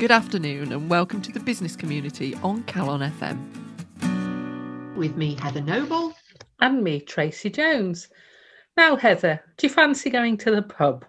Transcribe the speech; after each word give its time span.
Good 0.00 0.10
afternoon 0.10 0.72
and 0.72 0.88
welcome 0.88 1.20
to 1.20 1.30
the 1.30 1.40
business 1.40 1.76
community 1.76 2.34
on 2.36 2.62
Calon 2.62 3.06
FM. 3.18 4.96
With 4.96 5.14
me, 5.14 5.34
Heather 5.34 5.60
Noble. 5.60 6.14
And 6.58 6.82
me, 6.82 7.00
Tracy 7.00 7.50
Jones. 7.50 8.08
Now, 8.78 8.96
Heather, 8.96 9.42
do 9.58 9.66
you 9.66 9.70
fancy 9.70 10.08
going 10.08 10.38
to 10.38 10.52
the 10.52 10.62
pub? 10.62 11.04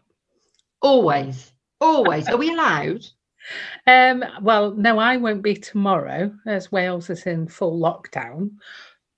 Always, 0.81 1.53
always. 1.79 2.27
Are 2.27 2.35
we 2.35 2.51
allowed? 2.51 3.05
Um, 3.87 4.25
well, 4.41 4.71
no, 4.71 4.99
I 4.99 5.15
won't 5.15 5.41
be 5.41 5.55
tomorrow 5.55 6.35
as 6.45 6.73
Wales 6.73 7.09
is 7.09 7.25
in 7.25 7.47
full 7.47 7.79
lockdown. 7.79 8.51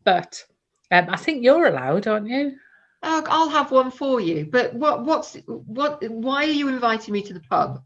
But 0.04 0.46
um, 0.92 1.08
I 1.10 1.18
think 1.18 1.44
you're 1.44 1.66
allowed, 1.66 2.06
aren't 2.06 2.28
you? 2.28 2.58
Uh, 3.02 3.24
I'll 3.26 3.50
have 3.50 3.72
one 3.72 3.90
for 3.90 4.22
you. 4.22 4.46
But 4.46 4.76
what? 4.76 5.04
What's 5.04 5.34
what? 5.48 6.08
Why 6.08 6.44
are 6.44 6.60
you 6.60 6.68
inviting 6.68 7.12
me 7.16 7.24
to 7.24 7.34
the 7.34 7.40
pub? 7.40 7.82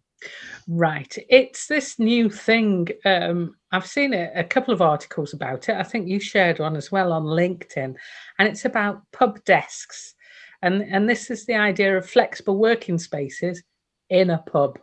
Right, 0.70 1.18
it's 1.30 1.68
this 1.68 1.98
new 1.98 2.30
thing. 2.30 2.90
Um, 3.06 3.56
I've 3.72 3.88
seen 3.88 4.14
it, 4.14 4.34
a 4.36 4.44
couple 4.44 4.74
of 4.74 4.82
articles 4.82 5.34
about 5.34 5.70
it. 5.70 5.78
I 5.78 5.84
think 5.84 6.10
you 6.10 6.20
shared 6.20 6.60
one 6.60 6.76
as 6.76 6.92
well 6.92 7.14
on 7.14 7.24
LinkedIn, 7.24 7.96
and 8.38 8.48
it's 8.48 8.66
about 8.66 9.02
pub 9.14 9.42
desks, 9.46 10.14
and 10.62 10.82
and 10.82 11.10
this 11.10 11.32
is 11.32 11.46
the 11.46 11.56
idea 11.56 11.96
of 11.98 12.10
flexible 12.10 12.58
working 12.58 12.98
spaces 12.98 13.64
in 14.10 14.30
a 14.30 14.40
pub, 14.40 14.78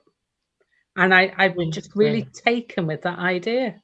and 0.97 1.15
I 1.15 1.35
I've 1.37 1.57
been 1.57 1.71
just 1.71 1.95
really 1.95 2.27
taken 2.33 2.87
with 2.87 3.03
that 3.03 3.19
idea. 3.19 3.83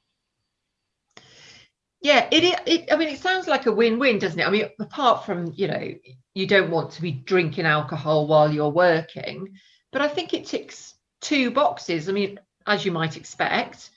Yeah, 2.01 2.27
it, 2.31 2.59
it. 2.65 2.91
I 2.91 2.95
mean, 2.95 3.09
it 3.09 3.19
sounds 3.19 3.47
like 3.47 3.67
a 3.67 3.71
win-win, 3.71 4.17
doesn't 4.17 4.39
it? 4.39 4.47
I 4.47 4.49
mean, 4.49 4.65
apart 4.79 5.23
from 5.23 5.53
you 5.55 5.67
know, 5.67 5.93
you 6.33 6.47
don't 6.47 6.71
want 6.71 6.91
to 6.93 7.01
be 7.03 7.11
drinking 7.11 7.67
alcohol 7.67 8.25
while 8.25 8.51
you're 8.51 8.69
working, 8.69 9.49
but 9.91 10.01
I 10.01 10.07
think 10.07 10.33
it 10.33 10.47
ticks 10.47 10.95
two 11.21 11.51
boxes. 11.51 12.09
I 12.09 12.11
mean, 12.11 12.39
as 12.67 12.85
you 12.85 12.91
might 12.91 13.17
expect, 13.17 13.89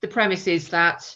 the 0.00 0.08
premise 0.08 0.46
is 0.46 0.68
that 0.70 1.14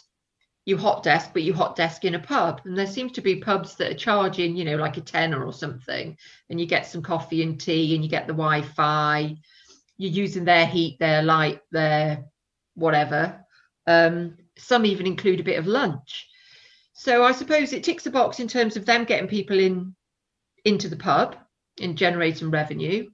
you 0.65 0.77
hot 0.77 1.03
desk, 1.03 1.31
but 1.33 1.43
you 1.43 1.53
hot 1.53 1.75
desk 1.75 2.05
in 2.05 2.15
a 2.15 2.19
pub. 2.19 2.61
And 2.65 2.77
there 2.77 2.87
seems 2.87 3.11
to 3.13 3.21
be 3.21 3.35
pubs 3.35 3.75
that 3.75 3.91
are 3.91 3.95
charging, 3.95 4.55
you 4.55 4.65
know, 4.65 4.77
like 4.77 4.97
a 4.97 5.01
tenner 5.01 5.43
or 5.43 5.53
something, 5.53 6.17
and 6.49 6.59
you 6.59 6.65
get 6.65 6.87
some 6.87 7.03
coffee 7.03 7.43
and 7.43 7.59
tea 7.59 7.93
and 7.93 8.03
you 8.03 8.09
get 8.09 8.25
the 8.27 8.33
Wi-Fi. 8.33 9.37
You're 9.97 10.11
using 10.11 10.43
their 10.45 10.65
heat, 10.65 10.97
their 10.99 11.21
light, 11.21 11.61
their 11.71 12.25
whatever. 12.73 13.45
Um, 13.87 14.37
some 14.57 14.85
even 14.85 15.05
include 15.05 15.39
a 15.39 15.43
bit 15.43 15.59
of 15.59 15.67
lunch. 15.67 16.27
So 16.93 17.23
I 17.23 17.31
suppose 17.31 17.73
it 17.73 17.83
ticks 17.83 18.05
a 18.07 18.11
box 18.11 18.39
in 18.39 18.47
terms 18.47 18.77
of 18.77 18.85
them 18.85 19.03
getting 19.03 19.27
people 19.27 19.59
in 19.59 19.95
into 20.63 20.89
the 20.89 20.95
pub 20.95 21.35
and 21.79 21.97
generating 21.97 22.49
revenue. 22.49 23.09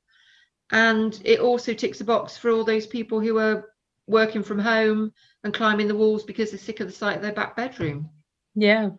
And 0.72 1.20
it 1.26 1.40
also 1.40 1.74
ticks 1.74 2.02
a 2.02 2.06
box 2.06 2.38
for 2.38 2.50
all 2.50 2.64
those 2.64 2.88
people 2.88 3.20
who 3.20 3.38
are 3.38 3.70
working 4.08 4.44
from 4.44 4.60
home 4.60 5.12
and 5.44 5.54
climbing 5.54 5.88
the 5.88 5.96
walls 5.96 6.24
because 6.24 6.52
they're 6.52 6.60
sick 6.60 6.80
of 6.80 6.88
the 6.88 6.94
sight 6.94 7.18
of 7.18 7.22
their 7.22 7.34
back 7.34 7.56
bedroom. 7.56 8.10
Yeah. 8.56 8.92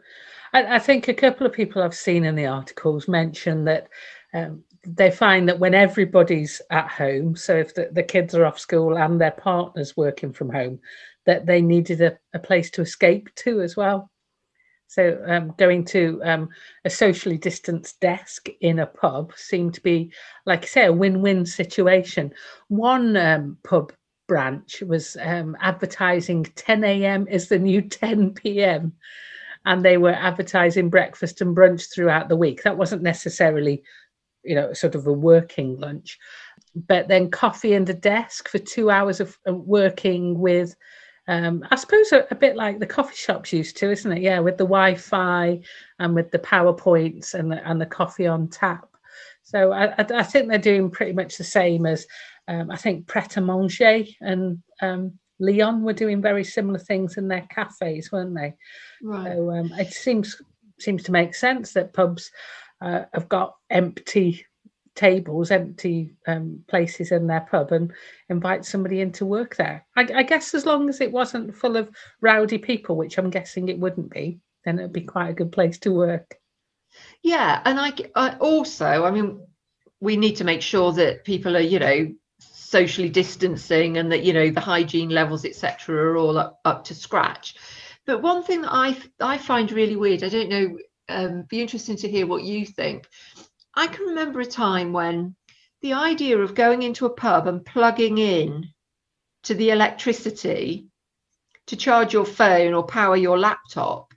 I, 0.53 0.77
I 0.77 0.79
think 0.79 1.09
a 1.09 1.15
couple 1.15 1.47
of 1.47 1.53
people 1.53 1.83
I've 1.83 1.95
seen 1.95 2.25
in 2.25 2.35
the 2.35 2.47
articles 2.47 3.09
mention 3.09 3.65
that 3.65 3.89
um, 4.35 4.63
they 4.87 5.11
find 5.11 5.49
that 5.49 5.59
when 5.59 5.75
everybody's 5.75 6.61
at 6.71 6.89
home, 6.89 7.37
so 7.37 7.57
if 7.57 7.75
the, 7.75 7.89
the 7.93 8.03
kids 8.03 8.35
are 8.35 8.45
off 8.45 8.59
school 8.59 8.99
and 8.99 9.21
their 9.21 9.33
partner's 9.33 9.97
working 9.97 10.33
from 10.33 10.51
home, 10.51 10.81
that 11.25 11.47
they 11.47 11.63
needed 11.63 12.01
a, 12.01 12.19
a 12.35 12.39
place 12.39 12.71
to 12.73 12.83
escape 12.83 13.29
to 13.37 13.61
as 13.61 13.77
well. 13.77 14.11
So 14.93 15.25
um, 15.27 15.55
going 15.57 15.87
to 15.87 16.21
um, 16.23 16.51
a 16.85 16.91
socially 16.91 17.39
distanced 17.39 17.99
desk 18.01 18.51
in 18.61 18.79
a 18.79 18.85
pub 18.87 19.33
seemed 19.35 19.73
to 19.73 19.81
be, 19.81 20.13
like 20.45 20.65
I 20.65 20.67
say, 20.67 20.85
a 20.85 20.93
win-win 20.93 21.47
situation. 21.47 22.31
One 22.69 23.17
um, 23.17 23.57
pub 23.65 23.95
branch 24.29 24.83
was 24.83 25.17
um, 25.23 25.57
advertising 25.61 26.45
10 26.45 26.85
a.m. 26.85 27.27
is 27.27 27.49
the 27.49 27.59
new 27.59 27.81
10 27.89 28.35
p.m. 28.35 28.93
And 29.65 29.83
they 29.83 29.97
were 29.97 30.13
advertising 30.13 30.91
breakfast 30.91 31.41
and 31.41 31.57
brunch 31.57 31.91
throughout 31.91 32.29
the 32.29 32.37
week. 32.37 32.63
That 32.63 32.77
wasn't 32.77 33.01
necessarily, 33.01 33.83
you 34.43 34.55
know, 34.55 34.75
sort 34.75 34.95
of 34.95 35.07
a 35.07 35.13
working 35.13 35.81
lunch, 35.81 36.19
but 36.75 37.09
then 37.09 37.31
coffee 37.31 37.73
and 37.73 37.89
a 37.89 37.95
desk 37.95 38.47
for 38.47 38.59
two 38.59 38.91
hours 38.91 39.21
of 39.21 39.39
working 39.47 40.39
with 40.39 40.77
um, 41.29 41.65
I 41.71 41.77
suppose 41.77 42.11
a, 42.13 42.27
a, 42.31 42.35
bit 42.35 42.57
like 42.57 42.81
the 42.81 42.87
coffee 42.87 43.15
shops 43.15 43.53
used 43.53 43.77
to, 43.77 43.91
isn't 43.91 44.11
it? 44.11 44.23
Yeah, 44.23 44.41
with 44.41 44.59
the 44.59 44.65
Wi-Fi 44.65 45.61
and 46.01 46.15
with 46.15 46.31
the 46.33 46.39
PowerPoints 46.39 47.35
and 47.35 47.53
the, 47.53 47.69
and 47.69 47.81
the 47.81 47.87
coffee 47.87 48.27
on 48.27 48.49
tap. 48.49 48.89
So 49.43 49.73
I, 49.73 49.87
I, 49.87 50.07
I 50.15 50.23
think 50.25 50.49
they're 50.49 50.59
doing 50.59 50.91
pretty 50.91 51.13
much 51.13 51.39
the 51.39 51.45
same 51.45 51.87
as 51.87 52.07
um, 52.49 52.71
I 52.71 52.77
think 52.77 53.07
Pret 53.07 53.37
a 53.37 53.41
Manger 53.41 54.05
and 54.21 54.61
um, 54.81 55.13
Leon 55.39 55.83
were 55.83 55.93
doing 55.93 56.21
very 56.21 56.45
similar 56.45 56.79
things 56.79 57.17
in 57.17 57.29
their 57.29 57.47
cafes, 57.51 58.11
weren't 58.11 58.35
they? 58.35 58.55
Right. 59.03 59.33
So 59.33 59.51
um, 59.51 59.73
it 59.79 59.93
seems 59.93 60.41
seems 60.81 61.05
to 61.05 61.13
make 61.13 61.35
sense 61.35 61.73
that 61.75 61.93
pubs 61.93 62.33
uh, 62.81 63.05
have 63.15 63.29
got 63.29 63.55
empty 63.71 64.45
tables, 64.95 65.51
empty 65.51 66.15
um, 66.27 66.65
places 66.69 67.13
in 67.13 67.27
their 67.27 67.41
pub, 67.41 67.73
and 67.73 67.93
invite 68.29 68.65
somebody 68.65 69.01
in 69.01 69.13
to 69.13 69.27
work 69.27 69.57
there. 69.57 69.87
I, 69.97 70.07
I, 70.15 70.23
guess 70.23 70.55
as 70.55 70.67
long 70.67 70.89
as 70.89 71.01
it 71.01 71.13
wasn't 71.13 71.57
full 71.57 71.77
of 71.77 71.91
rowdy 72.21 72.59
people, 72.59 72.97
which 72.97 73.19
I'm 73.19 73.31
guessing 73.31 73.69
it 73.69 73.79
wouldn't 73.79 74.11
be, 74.11 74.41
then 74.65 74.79
it'd 74.79 74.93
be 74.93 75.03
quite 75.03 75.31
a 75.31 75.35
good 75.35 75.53
place 75.53 75.79
to 75.81 75.93
work. 75.93 76.37
Yeah, 77.23 77.63
and 77.65 77.81
I, 77.81 77.93
I 78.15 78.37
also, 78.37 79.05
I 79.05 79.11
mean, 79.11 79.47
we 80.01 80.17
need 80.17 80.37
to 80.37 80.45
make 80.45 80.63
sure 80.63 80.93
that 80.93 81.25
people 81.25 81.57
are, 81.57 81.61
you 81.61 81.79
know, 81.79 82.13
socially 82.73 83.11
distancing 83.11 83.99
and 83.99 84.11
that 84.11 84.25
you 84.25 84.33
know 84.33 84.49
the 84.49 84.59
hygiene 84.59 85.11
levels 85.11 85.45
etc 85.45 85.95
are 85.95 86.17
all 86.17 86.39
up, 86.39 86.59
up 86.65 86.85
to 86.85 86.95
scratch 86.95 87.55
but 88.07 88.23
one 88.23 88.43
thing 88.43 88.63
that 88.63 88.73
i 88.73 88.97
i 89.21 89.37
find 89.37 89.71
really 89.71 89.95
weird 89.95 90.25
i 90.25 90.29
don't 90.31 90.49
know 90.49 90.79
um, 91.11 91.43
be 91.51 91.61
interesting 91.61 91.97
to 91.97 92.09
hear 92.09 92.27
what 92.27 92.45
you 92.45 92.65
think 92.65 93.07
I 93.75 93.87
can 93.87 94.07
remember 94.07 94.41
a 94.41 94.47
time 94.47 94.93
when 94.93 95.35
the 95.81 95.95
idea 95.95 96.39
of 96.39 96.55
going 96.55 96.83
into 96.83 97.07
a 97.07 97.11
pub 97.11 97.47
and 97.47 97.65
plugging 97.65 98.19
in 98.19 98.69
to 99.45 99.55
the 99.55 99.71
electricity 99.71 100.87
to 101.67 101.77
charge 101.77 102.13
your 102.13 102.25
phone 102.25 102.75
or 102.75 102.85
power 102.85 103.17
your 103.17 103.39
laptop 103.39 104.13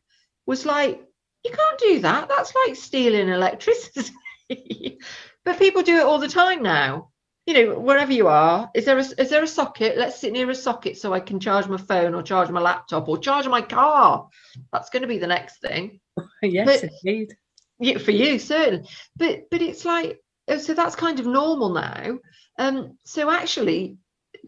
was 0.45 0.65
like, 0.65 1.01
you 1.43 1.51
can't 1.51 1.79
do 1.79 1.99
that. 2.01 2.27
That's 2.27 2.53
like 2.65 2.75
stealing 2.75 3.29
electricity. 3.29 4.11
but 5.43 5.59
people 5.59 5.83
do 5.83 5.97
it 5.97 6.05
all 6.05 6.19
the 6.19 6.27
time 6.27 6.61
now. 6.61 7.09
You 7.45 7.53
know, 7.53 7.79
wherever 7.79 8.11
you 8.11 8.27
are, 8.27 8.71
is 8.73 8.85
there 8.85 8.97
a, 8.97 9.03
is 9.03 9.29
there 9.29 9.43
a 9.43 9.47
socket? 9.47 9.97
Let's 9.97 10.19
sit 10.19 10.33
near 10.33 10.49
a 10.49 10.55
socket 10.55 10.97
so 10.97 11.13
I 11.13 11.19
can 11.19 11.39
charge 11.39 11.67
my 11.67 11.77
phone 11.77 12.15
or 12.15 12.23
charge 12.23 12.49
my 12.49 12.59
laptop 12.59 13.07
or 13.07 13.19
charge 13.19 13.47
my 13.47 13.61
car. 13.61 14.27
That's 14.73 14.89
going 14.89 15.03
to 15.03 15.07
be 15.07 15.19
the 15.19 15.27
next 15.27 15.61
thing. 15.61 15.99
yes, 16.41 16.81
but, 16.81 16.89
indeed 17.03 17.35
yeah, 17.85 17.97
for 17.99 18.11
you 18.11 18.39
certainly. 18.39 18.87
But 19.15 19.49
but 19.51 19.61
it's 19.61 19.85
like 19.85 20.19
oh, 20.47 20.57
so 20.57 20.73
that's 20.73 20.95
kind 20.95 21.19
of 21.19 21.25
normal 21.25 21.69
now. 21.69 22.19
Um 22.57 22.97
so 23.03 23.29
actually 23.29 23.97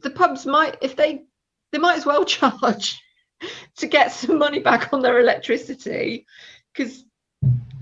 the 0.01 0.09
pubs 0.09 0.45
might 0.45 0.77
if 0.81 0.95
they 0.95 1.23
they 1.71 1.77
might 1.77 1.97
as 1.97 2.05
well 2.05 2.25
charge 2.37 2.99
to 3.77 3.87
get 3.87 4.11
some 4.11 4.39
money 4.39 4.59
back 4.59 4.91
on 4.91 5.01
their 5.01 5.19
electricity 5.19 6.25
because 6.73 7.03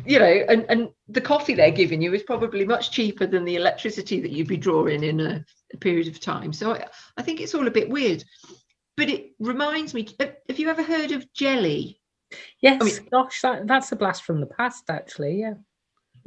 you 0.05 0.19
know 0.19 0.45
and 0.49 0.65
and 0.67 0.89
the 1.07 1.21
coffee 1.21 1.53
they're 1.53 1.71
giving 1.71 2.01
you 2.01 2.13
is 2.13 2.23
probably 2.23 2.65
much 2.65 2.91
cheaper 2.91 3.25
than 3.25 3.45
the 3.45 3.55
electricity 3.55 4.19
that 4.19 4.31
you'd 4.31 4.47
be 4.47 4.57
drawing 4.57 5.03
in 5.03 5.19
a, 5.21 5.45
a 5.73 5.77
period 5.77 6.07
of 6.07 6.19
time. 6.19 6.51
So 6.51 6.73
I, 6.73 6.87
I 7.17 7.21
think 7.21 7.39
it's 7.39 7.55
all 7.55 7.67
a 7.67 7.71
bit 7.71 7.89
weird. 7.89 8.23
But 8.97 9.09
it 9.09 9.31
reminds 9.39 9.93
me 9.93 10.07
have 10.19 10.59
you 10.59 10.69
ever 10.69 10.83
heard 10.83 11.11
of 11.11 11.31
jelly 11.33 12.01
Yes, 12.61 12.81
I 12.81 12.85
mean, 12.85 13.09
gosh, 13.11 13.41
that, 13.41 13.67
that's 13.67 13.91
a 13.91 13.95
blast 13.95 14.23
from 14.23 14.39
the 14.39 14.47
past, 14.47 14.89
actually. 14.89 15.39
Yeah. 15.39 15.55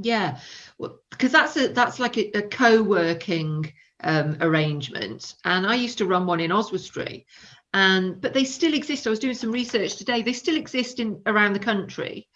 Yeah, 0.00 0.38
well, 0.78 1.00
because 1.10 1.32
that's 1.32 1.56
a 1.56 1.68
that's 1.68 1.98
like 1.98 2.16
a, 2.18 2.30
a 2.38 2.42
co-working 2.42 3.72
um, 4.04 4.36
arrangement, 4.40 5.34
and 5.44 5.66
I 5.66 5.74
used 5.74 5.98
to 5.98 6.06
run 6.06 6.24
one 6.24 6.38
in 6.38 6.52
Oswestry, 6.52 7.26
and 7.74 8.20
but 8.20 8.32
they 8.32 8.44
still 8.44 8.74
exist. 8.74 9.06
I 9.06 9.10
was 9.10 9.18
doing 9.18 9.34
some 9.34 9.50
research 9.50 9.96
today. 9.96 10.22
They 10.22 10.32
still 10.32 10.56
exist 10.56 11.00
in 11.00 11.20
around 11.26 11.54
the 11.54 11.58
country. 11.58 12.28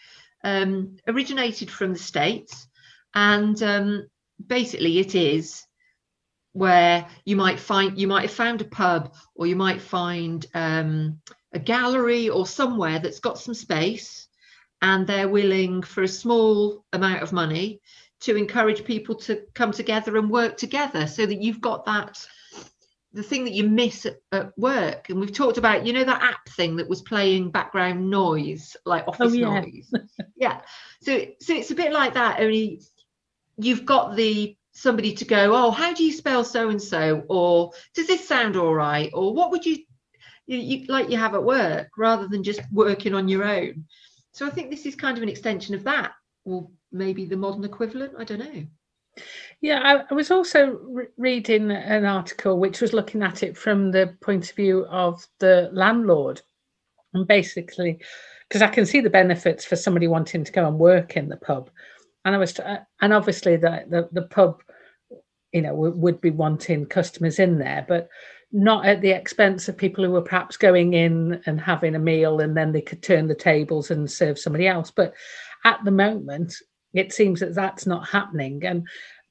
Um, 0.43 0.97
originated 1.07 1.71
from 1.71 1.93
the 1.93 2.01
states, 2.01 2.67
and 3.15 3.63
um, 3.63 4.09
basically 4.45 4.99
it 4.99 5.15
is 5.15 5.65
where 6.53 7.07
you 7.25 7.37
might 7.37 7.59
find 7.59 7.99
you 7.99 8.09
might 8.09 8.23
have 8.23 8.33
found 8.33 8.61
a 8.61 8.65
pub 8.65 9.15
or 9.35 9.47
you 9.47 9.57
might 9.57 9.81
find 9.81 10.45
um, 10.55 11.21
a 11.53 11.59
gallery 11.59 12.29
or 12.29 12.47
somewhere 12.47 12.99
that's 12.99 13.21
got 13.21 13.39
some 13.39 13.55
space 13.55 14.29
and 14.81 15.07
they're 15.07 15.29
willing 15.29 15.83
for 15.83 16.03
a 16.03 16.09
small 16.09 16.85
amount 16.93 17.23
of 17.23 17.33
money 17.33 17.81
to 18.21 18.37
encourage 18.37 18.85
people 18.85 19.15
to 19.17 19.43
come 19.55 19.73
together 19.73 20.17
and 20.17 20.31
work 20.31 20.57
together 20.57 21.07
so 21.07 21.27
that 21.27 21.43
you've 21.43 21.61
got 21.61 21.85
that 21.85 22.25
the 23.15 23.23
thing 23.23 23.45
that 23.45 23.53
you 23.53 23.65
miss 23.65 24.07
at, 24.07 24.17
at 24.33 24.59
work. 24.59 25.11
And 25.11 25.21
we've 25.21 25.33
talked 25.33 25.59
about 25.59 25.87
you 25.87 25.93
know 25.93 26.05
that 26.05 26.23
app 26.23 26.49
thing 26.51 26.77
that 26.77 26.89
was 26.89 27.03
playing 27.03 27.51
background 27.51 28.09
noise 28.09 28.77
like 28.85 29.07
office 29.07 29.33
oh, 29.33 29.35
yeah. 29.35 29.61
noise. 29.61 29.93
Yeah. 30.37 30.61
So 31.03 31.19
so 31.41 31.55
it's 31.55 31.71
a 31.71 31.75
bit 31.75 31.93
like 31.93 32.15
that 32.15 32.41
only 32.41 32.83
you've 33.59 33.85
got 33.85 34.17
the 34.17 34.57
somebody 34.73 35.13
to 35.13 35.25
go 35.25 35.55
oh 35.55 35.71
how 35.71 35.93
do 35.93 36.03
you 36.03 36.13
spell 36.13 36.43
so 36.45 36.71
and 36.71 36.83
so? 36.83 37.25
or 37.29 37.73
does 37.95 38.07
this 38.07 38.27
sound 38.27 38.57
all 38.57 38.75
right? 38.75 39.11
or 39.13 39.35
what 39.35 39.51
would 39.51 39.67
you 39.67 39.79
you, 40.47 40.59
you 40.59 40.87
like 40.87 41.11
you 41.11 41.19
have 41.19 41.35
at 41.35 41.45
work 41.45 41.89
rather 41.97 42.29
than 42.29 42.43
just 42.43 42.61
working 42.73 43.15
on 43.15 43.29
your 43.29 43.45
own. 43.45 43.85
So 44.33 44.47
I 44.47 44.51
think 44.51 44.71
this 44.71 44.87
is 44.87 44.95
kind 44.95 45.17
of 45.17 45.23
an 45.23 45.29
extension 45.29 45.75
of 45.75 45.85
that, 45.85 46.13
or 46.45 46.69
maybe 46.91 47.27
the 47.27 47.37
modern 47.37 47.65
equivalent. 47.65 48.15
I 48.19 48.25
don't 48.25 48.39
know. 48.39 48.65
Yeah, 49.61 49.81
I, 49.85 50.05
I 50.11 50.15
was 50.15 50.31
also 50.31 50.79
re- 50.83 51.07
reading 51.19 51.71
an 51.71 52.07
article 52.07 52.59
which 52.59 52.81
was 52.81 52.95
looking 52.95 53.23
at 53.23 53.43
it 53.43 53.57
from 53.57 53.91
the 53.91 54.17
point 54.23 54.49
of 54.49 54.57
view 54.57 54.87
of 54.87 55.27
the 55.39 55.69
landlord, 55.73 56.41
and 57.13 57.27
basically, 57.27 58.01
because 58.49 58.63
I 58.63 58.69
can 58.69 58.87
see 58.87 59.01
the 59.01 59.11
benefits 59.11 59.65
for 59.65 59.77
somebody 59.77 60.09
wanting 60.09 60.45
to 60.45 60.53
go 60.53 60.67
and 60.67 60.79
work 60.79 61.17
in 61.17 61.29
the 61.29 61.37
pub, 61.37 61.71
and 62.25 62.35
I 62.35 62.39
was, 62.39 62.59
uh, 62.59 62.79
and 63.03 63.13
obviously 63.13 63.57
the 63.57 63.85
the, 63.89 64.09
the 64.13 64.27
pub, 64.29 64.63
you 65.53 65.61
know, 65.61 65.75
would 65.75 66.21
be 66.23 66.31
wanting 66.31 66.87
customers 66.87 67.39
in 67.39 67.59
there, 67.59 67.85
but 67.87 68.09
not 68.53 68.85
at 68.85 69.01
the 69.01 69.11
expense 69.11 69.69
of 69.69 69.77
people 69.77 70.05
who 70.05 70.11
were 70.11 70.21
perhaps 70.21 70.57
going 70.57 70.93
in 70.93 71.41
and 71.47 71.61
having 71.61 71.95
a 71.95 71.99
meal 71.99 72.41
and 72.41 72.57
then 72.57 72.73
they 72.73 72.83
could 72.83 73.03
turn 73.03 73.27
the 73.27 73.35
tables 73.35 73.91
and 73.91 74.11
serve 74.11 74.39
somebody 74.39 74.69
else. 74.69 74.91
But 74.91 75.15
at 75.65 75.81
the 75.85 75.91
moment, 75.91 76.55
it 76.93 77.13
seems 77.13 77.41
that 77.41 77.55
that's 77.55 77.87
not 77.87 78.09
happening. 78.09 78.65
And 78.65 78.87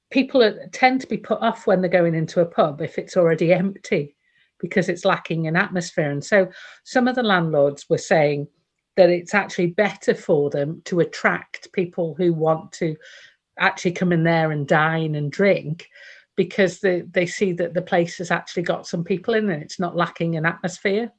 people 0.10 0.42
are, 0.42 0.68
tend 0.72 1.02
to 1.02 1.08
be 1.08 1.18
put 1.18 1.40
off 1.42 1.68
when 1.68 1.82
they're 1.82 1.90
going 1.90 2.16
into 2.16 2.42
a 2.42 2.46
pub 2.46 2.82
if 2.82 2.98
it's 2.98 3.16
already 3.16 3.54
empty 3.54 4.16
because 4.60 4.90
it's 4.90 5.06
lacking 5.06 5.46
in 5.46 5.56
atmosphere. 5.56 6.10
And 6.10 6.24
so 6.24 6.50
some 6.84 7.08
of 7.08 7.16
the 7.16 7.24
landlords 7.24 7.90
were 7.90 7.98
saying 7.98 8.48
that 8.98 9.10
it's 9.10 9.34
actually 9.34 9.68
better 9.68 10.16
for 10.16 10.50
them 10.50 10.82
to 10.86 11.00
attract 11.00 11.72
people 11.74 12.16
who 12.16 12.34
want 12.34 12.72
to 12.74 12.96
actually 13.60 13.92
come 13.92 14.12
in 14.12 14.24
there 14.24 14.52
and 14.52 14.68
dine 14.68 15.16
and 15.16 15.32
drink 15.32 15.88
because 16.36 16.80
they, 16.80 17.02
they 17.02 17.26
see 17.26 17.54
that 17.54 17.74
the 17.74 17.82
place 17.82 18.18
has 18.18 18.32
actually 18.32 18.64
got 18.64 18.88
some 18.88 19.04
people 19.04 19.34
in 19.34 19.50
and 19.50 19.62
it's 19.62 19.80
not 19.80 19.96
lacking 19.96 20.36
in 20.36 20.46
atmosphere 20.46 21.12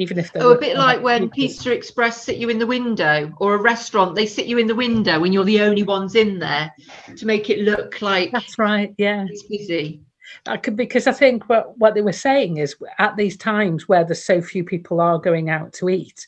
even 0.00 0.18
if 0.18 0.32
they're 0.32 0.42
oh, 0.42 0.52
a 0.52 0.58
bit 0.58 0.78
like 0.78 1.02
when 1.02 1.28
people. 1.28 1.48
Pizza 1.48 1.72
Express 1.72 2.22
sit 2.22 2.38
you 2.38 2.48
in 2.48 2.58
the 2.58 2.66
window, 2.66 3.32
or 3.38 3.54
a 3.54 3.60
restaurant, 3.60 4.14
they 4.14 4.24
sit 4.24 4.46
you 4.46 4.56
in 4.56 4.66
the 4.66 4.74
window 4.74 5.20
when 5.20 5.30
you're 5.32 5.44
the 5.44 5.60
only 5.60 5.82
ones 5.82 6.14
in 6.14 6.38
there 6.38 6.72
to 7.16 7.26
make 7.26 7.50
it 7.50 7.60
look 7.60 8.00
like 8.00 8.32
that's 8.32 8.58
right. 8.58 8.94
Yeah, 8.96 9.26
it's 9.28 9.42
busy. 9.42 10.00
I 10.46 10.56
could 10.56 10.76
because 10.76 11.06
I 11.06 11.12
think 11.12 11.48
what 11.50 11.76
what 11.76 11.94
they 11.94 12.00
were 12.02 12.12
saying 12.12 12.56
is 12.56 12.76
at 12.98 13.16
these 13.16 13.36
times 13.36 13.88
where 13.88 14.04
there's 14.04 14.24
so 14.24 14.40
few 14.40 14.64
people 14.64 15.00
are 15.02 15.18
going 15.18 15.50
out 15.50 15.74
to 15.74 15.90
eat, 15.90 16.26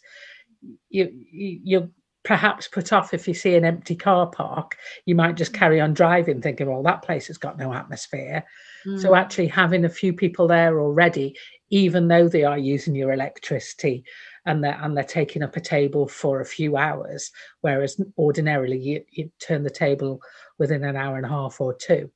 you, 0.91 1.11
you 1.31 1.61
you're 1.65 1.88
perhaps 2.25 2.69
put 2.69 2.93
off 2.93 3.13
if 3.13 3.27
you 3.27 3.35
see 3.35 3.57
an 3.57 3.65
empty 3.65 3.97
car 3.97 4.27
park. 4.27 4.77
You 5.07 5.15
might 5.15 5.37
just 5.37 5.53
carry 5.53 5.81
on 5.81 5.95
driving, 5.95 6.41
thinking, 6.41 6.71
"Well, 6.71 6.83
that 6.85 7.03
place 7.03 7.27
has 7.27 7.39
got 7.39 7.59
no 7.59 7.73
atmosphere." 7.73 8.45
Mm. 8.87 9.01
So 9.01 9.15
actually 9.15 9.49
having 9.49 9.85
a 9.85 9.89
few 9.89 10.13
people 10.13 10.47
there 10.47 10.81
already 10.81 11.35
even 11.73 12.07
though 12.07 12.29
they 12.29 12.45
are 12.45 12.59
using 12.59 12.95
your 12.95 13.13
electricity 13.13 14.05
and 14.45 14.63
they're 14.63 14.79
and 14.83 14.95
they're 14.95 15.05
taking 15.05 15.43
up 15.43 15.57
a 15.57 15.61
table 15.61 16.07
for 16.07 16.41
a 16.41 16.45
few 16.45 16.77
hours, 16.77 17.33
whereas 17.63 17.99
ordinarily 18.19 18.79
you, 18.79 19.03
you 19.11 19.31
turn 19.41 19.63
the 19.63 19.71
table 19.71 20.21
within 20.59 20.85
an 20.85 20.97
hour 20.97 21.17
and 21.17 21.25
a 21.25 21.31
half 21.31 21.61
or 21.61 21.75
two, 21.75 22.11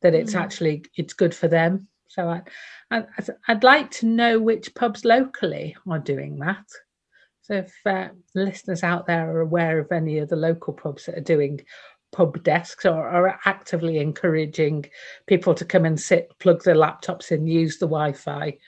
that 0.00 0.14
it's 0.14 0.34
mm. 0.34 0.40
actually 0.40 0.84
it's 0.96 1.12
good 1.12 1.34
for 1.34 1.48
them. 1.48 1.88
So 2.06 2.28
I, 2.28 2.42
I 2.92 3.04
I'd 3.48 3.64
like 3.64 3.90
to 3.92 4.06
know 4.06 4.38
which 4.38 4.74
pubs 4.76 5.04
locally 5.04 5.76
are 5.88 5.98
doing 5.98 6.38
that. 6.38 6.64
So 7.42 7.54
if 7.54 7.74
uh, 7.86 8.08
listeners 8.34 8.82
out 8.82 9.06
there 9.06 9.30
are 9.30 9.40
aware 9.40 9.78
of 9.78 9.90
any 9.92 10.18
of 10.18 10.28
the 10.28 10.36
local 10.36 10.72
pubs 10.72 11.06
that 11.06 11.18
are 11.18 11.22
doing 11.22 11.60
pub 12.12 12.42
desks 12.42 12.84
or 12.84 13.08
are 13.08 13.40
actively 13.44 13.98
encouraging 13.98 14.86
people 15.26 15.54
to 15.54 15.64
come 15.64 15.84
and 15.84 15.98
sit, 15.98 16.30
plug 16.38 16.62
their 16.62 16.74
laptops 16.74 17.32
in, 17.32 17.46
use 17.46 17.78
the 17.78 17.86
Wi-Fi, 17.86 18.58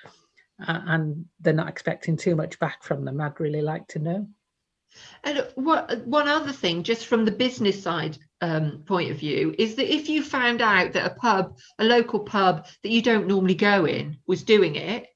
uh, 0.67 0.81
and 0.87 1.27
they're 1.41 1.53
not 1.53 1.69
expecting 1.69 2.17
too 2.17 2.37
much 2.37 2.59
back 2.59 2.83
from 2.83 3.05
them. 3.05 3.21
I'd 3.21 3.41
really 3.41 3.63
like 3.63 3.87
to 3.89 3.99
know. 3.99 4.29
And 5.25 5.47
what 5.55 6.07
one 6.07 6.29
other 6.29 6.53
thing, 6.53 6.83
just 6.83 7.07
from 7.07 7.25
the 7.25 7.31
business 7.31 7.83
side 7.83 8.19
um, 8.43 8.83
point 8.87 9.11
of 9.11 9.19
view, 9.19 9.55
is 9.59 9.75
that 9.77 9.93
if 9.93 10.09
you 10.09 10.23
found 10.23 10.61
out 10.61 10.93
that 10.93 11.11
a 11.11 11.15
pub, 11.15 11.57
a 11.79 11.85
local 11.85 12.21
pub 12.21 12.67
that 12.83 12.91
you 12.91 13.01
don't 13.01 13.27
normally 13.27 13.55
go 13.55 13.87
in, 13.87 14.19
was 14.27 14.43
doing 14.43 14.77
it, 14.77 15.07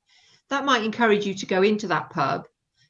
that 0.49 0.65
might 0.65 0.83
encourage 0.85 1.27
you 1.27 1.35
to 1.35 1.47
go 1.47 1.63
into 1.63 1.89
that 1.89 2.11
pub, 2.11 2.47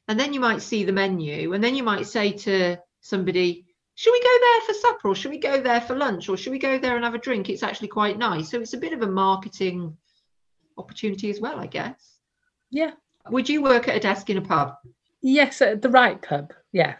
and 0.07 0.19
then 0.19 0.33
you 0.33 0.39
might 0.39 0.61
see 0.61 0.83
the 0.83 0.91
menu, 0.91 1.53
and 1.53 1.63
then 1.63 1.75
you 1.75 1.83
might 1.83 2.07
say 2.07 2.31
to 2.31 2.77
somebody, 3.01 3.65
"Should 3.95 4.11
we 4.11 4.21
go 4.21 4.37
there 4.41 4.61
for 4.61 4.73
supper, 4.73 5.07
or 5.09 5.15
should 5.15 5.31
we 5.31 5.39
go 5.39 5.61
there 5.61 5.81
for 5.81 5.95
lunch, 5.95 6.29
or 6.29 6.37
should 6.37 6.51
we 6.51 6.59
go 6.59 6.77
there 6.77 6.95
and 6.95 7.05
have 7.05 7.15
a 7.15 7.19
drink? 7.19 7.49
It's 7.49 7.63
actually 7.63 7.89
quite 7.89 8.17
nice." 8.17 8.49
So 8.49 8.59
it's 8.59 8.73
a 8.73 8.77
bit 8.77 8.93
of 8.93 9.01
a 9.01 9.07
marketing 9.07 9.97
opportunity 10.77 11.29
as 11.29 11.39
well, 11.39 11.59
I 11.59 11.67
guess. 11.67 12.19
Yeah. 12.69 12.91
Would 13.29 13.49
you 13.49 13.61
work 13.61 13.87
at 13.87 13.95
a 13.95 13.99
desk 13.99 14.29
in 14.29 14.37
a 14.37 14.41
pub? 14.41 14.75
Yes, 15.21 15.61
at 15.61 15.81
the 15.81 15.89
right 15.89 16.21
pub. 16.21 16.53
Yeah. 16.71 16.95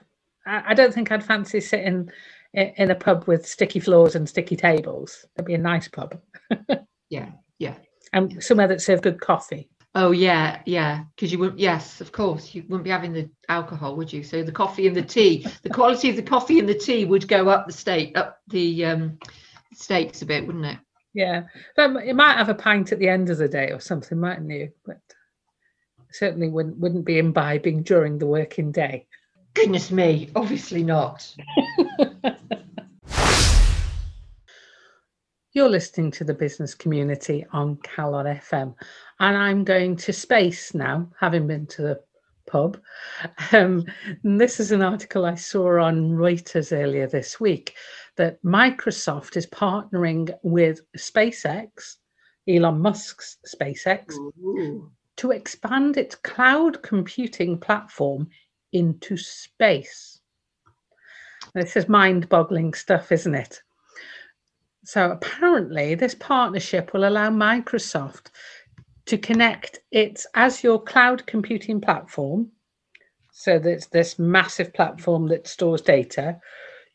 I, 0.45 0.63
I 0.67 0.73
don't 0.73 0.93
think 0.93 1.11
I'd 1.11 1.23
fancy 1.23 1.61
sitting 1.61 2.09
in, 2.53 2.67
in 2.77 2.91
a 2.91 2.95
pub 2.95 3.25
with 3.27 3.47
sticky 3.47 3.79
floors 3.79 4.15
and 4.15 4.27
sticky 4.27 4.55
tables. 4.55 5.25
That'd 5.35 5.47
be 5.47 5.53
a 5.53 5.59
nice 5.59 5.87
pub. 5.87 6.19
yeah, 7.09 7.29
yeah. 7.59 7.75
And 8.13 8.43
somewhere 8.43 8.67
that 8.67 8.81
served 8.81 9.03
good 9.03 9.21
coffee. 9.21 9.69
Oh 9.99 10.11
yeah, 10.11 10.61
yeah. 10.67 11.05
Because 11.15 11.31
you 11.31 11.39
wouldn't. 11.39 11.57
Yes, 11.57 12.01
of 12.01 12.11
course, 12.11 12.53
you 12.53 12.61
wouldn't 12.69 12.83
be 12.83 12.91
having 12.91 13.13
the 13.13 13.31
alcohol, 13.49 13.95
would 13.95 14.13
you? 14.13 14.21
So 14.21 14.43
the 14.43 14.51
coffee 14.51 14.85
and 14.85 14.95
the 14.95 15.01
tea, 15.01 15.47
the 15.63 15.71
quality 15.71 16.11
of 16.11 16.15
the 16.15 16.21
coffee 16.21 16.59
and 16.59 16.69
the 16.69 16.75
tea 16.75 17.03
would 17.03 17.27
go 17.27 17.49
up 17.49 17.65
the 17.65 17.73
state, 17.73 18.15
up 18.15 18.39
the 18.47 18.85
um, 18.85 19.17
stakes 19.73 20.21
a 20.21 20.27
bit, 20.27 20.45
wouldn't 20.45 20.65
it? 20.65 20.77
Yeah, 21.15 21.45
but 21.75 22.05
you 22.05 22.13
might 22.13 22.37
have 22.37 22.49
a 22.49 22.53
pint 22.53 22.91
at 22.91 22.99
the 22.99 23.09
end 23.09 23.31
of 23.31 23.39
the 23.39 23.47
day 23.47 23.71
or 23.71 23.79
something, 23.79 24.19
mightn't 24.19 24.51
you? 24.51 24.71
But 24.85 24.99
certainly 26.11 26.49
wouldn't 26.49 26.77
wouldn't 26.77 27.05
be 27.05 27.17
imbibing 27.17 27.81
during 27.81 28.19
the 28.19 28.27
working 28.27 28.71
day. 28.71 29.07
Goodness 29.55 29.89
me, 29.89 30.29
obviously 30.35 30.83
not. 30.83 31.35
You're 35.57 35.69
listening 35.69 36.11
to 36.11 36.23
the 36.23 36.35
business 36.35 36.75
community 36.75 37.43
on 37.51 37.77
Calon 37.77 38.39
FM, 38.39 38.75
and 39.19 39.37
I'm 39.37 39.63
going 39.63 39.95
to 39.97 40.13
space 40.13 40.73
now, 40.73 41.09
having 41.19 41.47
been 41.47 41.67
to 41.67 41.81
the 41.81 41.99
pub. 42.45 42.79
Um, 43.51 43.85
this 44.23 44.59
is 44.59 44.71
an 44.71 44.81
article 44.81 45.25
I 45.25 45.35
saw 45.35 45.81
on 45.81 46.11
Reuters 46.11 46.71
earlier 46.71 47.07
this 47.07 47.39
week 47.39 47.75
that 48.15 48.41
Microsoft 48.43 49.37
is 49.37 49.47
partnering 49.47 50.33
with 50.43 50.81
SpaceX, 50.97 51.97
Elon 52.47 52.79
Musk's 52.79 53.37
SpaceX, 53.45 54.13
Ooh 54.13 54.91
to 55.17 55.31
expand 55.31 55.97
its 55.97 56.15
cloud 56.15 56.81
computing 56.83 57.59
platform 57.59 58.29
into 58.71 59.17
space. 59.17 60.21
This 61.53 61.75
is 61.75 61.89
mind 61.89 62.29
boggling 62.29 62.73
stuff, 62.73 63.11
isn't 63.11 63.35
it? 63.35 63.61
So, 64.85 65.11
apparently, 65.11 65.95
this 65.95 66.15
partnership 66.15 66.93
will 66.93 67.07
allow 67.07 67.29
Microsoft 67.29 68.27
to 69.07 69.17
connect 69.17 69.79
its 69.91 70.27
Azure 70.35 70.77
cloud 70.77 71.25
computing 71.25 71.81
platform, 71.81 72.51
so 73.31 73.57
that's 73.59 73.87
this 73.87 74.19
massive 74.19 74.73
platform 74.73 75.27
that 75.27 75.47
stores 75.47 75.81
data, 75.81 76.39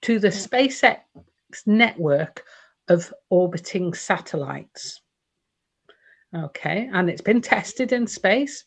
to 0.02 0.18
the 0.18 0.28
SpaceX 0.28 1.00
network 1.66 2.44
of 2.88 3.12
orbiting 3.30 3.94
satellites. 3.94 5.00
Okay, 6.34 6.90
and 6.92 7.10
it's 7.10 7.20
been 7.20 7.40
tested 7.40 7.92
in 7.92 8.06
space. 8.06 8.64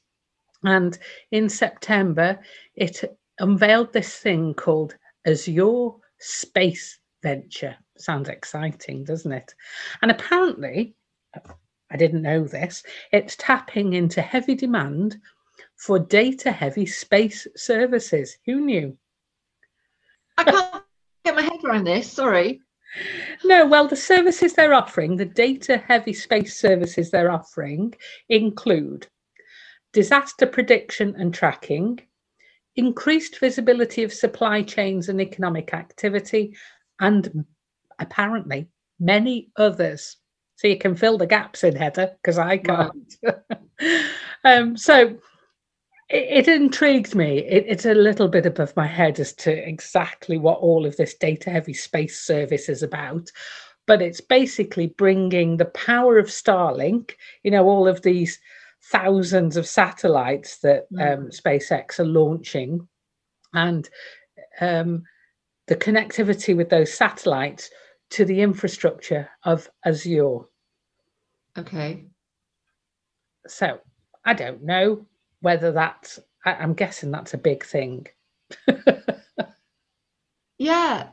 And 0.63 0.97
in 1.31 1.49
September, 1.49 2.39
it 2.75 3.03
unveiled 3.39 3.93
this 3.93 4.17
thing 4.17 4.53
called 4.53 4.95
Azure 5.27 5.89
Space 6.19 6.99
Venture. 7.21 7.75
Sounds 7.97 8.29
exciting, 8.29 9.03
doesn't 9.03 9.31
it? 9.31 9.53
And 10.01 10.11
apparently, 10.11 10.95
I 11.95 11.97
didn't 11.97 12.23
know 12.23 12.43
this, 12.43 12.83
it's 13.13 13.37
tapping 13.37 13.93
into 13.93 14.21
heavy 14.21 14.53
demand 14.53 15.15
for 15.77 15.97
data 15.97 16.51
heavy 16.51 16.85
space 16.85 17.47
services. 17.55 18.37
Who 18.45 18.59
knew? 18.59 18.97
I 20.37 20.43
can't 20.43 20.83
get 21.23 21.35
my 21.35 21.41
head 21.41 21.63
around 21.63 21.85
this, 21.85 22.11
sorry. 22.11 22.59
No, 23.45 23.65
well, 23.65 23.87
the 23.87 23.95
services 23.95 24.51
they're 24.51 24.73
offering, 24.73 25.15
the 25.15 25.23
data 25.23 25.77
heavy 25.77 26.11
space 26.11 26.59
services 26.59 27.11
they're 27.11 27.31
offering, 27.31 27.95
include 28.27 29.07
disaster 29.93 30.47
prediction 30.47 31.15
and 31.17 31.33
tracking, 31.33 32.01
increased 32.75 33.39
visibility 33.39 34.03
of 34.03 34.11
supply 34.11 34.63
chains 34.63 35.07
and 35.07 35.21
economic 35.21 35.73
activity, 35.73 36.57
and 36.99 37.45
apparently 37.99 38.67
many 38.99 39.49
others. 39.55 40.17
So 40.55 40.67
you 40.67 40.77
can 40.77 40.95
fill 40.95 41.17
the 41.17 41.27
gaps 41.27 41.63
in 41.63 41.75
Heather 41.75 42.15
because 42.21 42.37
I 42.37 42.57
can't. 42.57 43.15
um, 44.43 44.77
so 44.77 45.17
it, 46.09 46.47
it 46.47 46.47
intrigued 46.47 47.15
me. 47.15 47.39
It, 47.39 47.65
it's 47.67 47.85
a 47.85 47.93
little 47.93 48.27
bit 48.27 48.45
above 48.45 48.75
my 48.75 48.87
head 48.87 49.19
as 49.19 49.33
to 49.33 49.51
exactly 49.51 50.37
what 50.37 50.59
all 50.59 50.85
of 50.85 50.95
this 50.97 51.15
data 51.15 51.49
heavy 51.49 51.73
space 51.73 52.19
service 52.21 52.69
is 52.69 52.83
about. 52.83 53.31
But 53.87 54.01
it's 54.01 54.21
basically 54.21 54.87
bringing 54.87 55.57
the 55.57 55.65
power 55.65 56.17
of 56.17 56.27
Starlink, 56.27 57.11
you 57.43 57.51
know, 57.51 57.67
all 57.67 57.87
of 57.87 58.01
these 58.01 58.39
thousands 58.91 59.57
of 59.57 59.67
satellites 59.67 60.59
that 60.59 60.91
Mm. 60.91 61.13
um, 61.13 61.29
SpaceX 61.29 61.99
are 61.99 62.05
launching, 62.05 62.87
and 63.53 63.89
um, 64.61 65.03
the 65.67 65.75
connectivity 65.75 66.55
with 66.55 66.69
those 66.69 66.93
satellites 66.93 67.69
to 68.15 68.25
the 68.25 68.41
infrastructure 68.41 69.29
of 69.43 69.69
Azure. 69.85 70.39
Okay. 71.57 72.05
So 73.47 73.79
I 74.25 74.33
don't 74.33 74.63
know 74.63 75.05
whether 75.41 75.71
that's. 75.71 76.19
I, 76.45 76.53
I'm 76.55 76.73
guessing 76.73 77.11
that's 77.11 77.33
a 77.33 77.37
big 77.37 77.65
thing. 77.65 78.07
Yeah. 80.57 81.09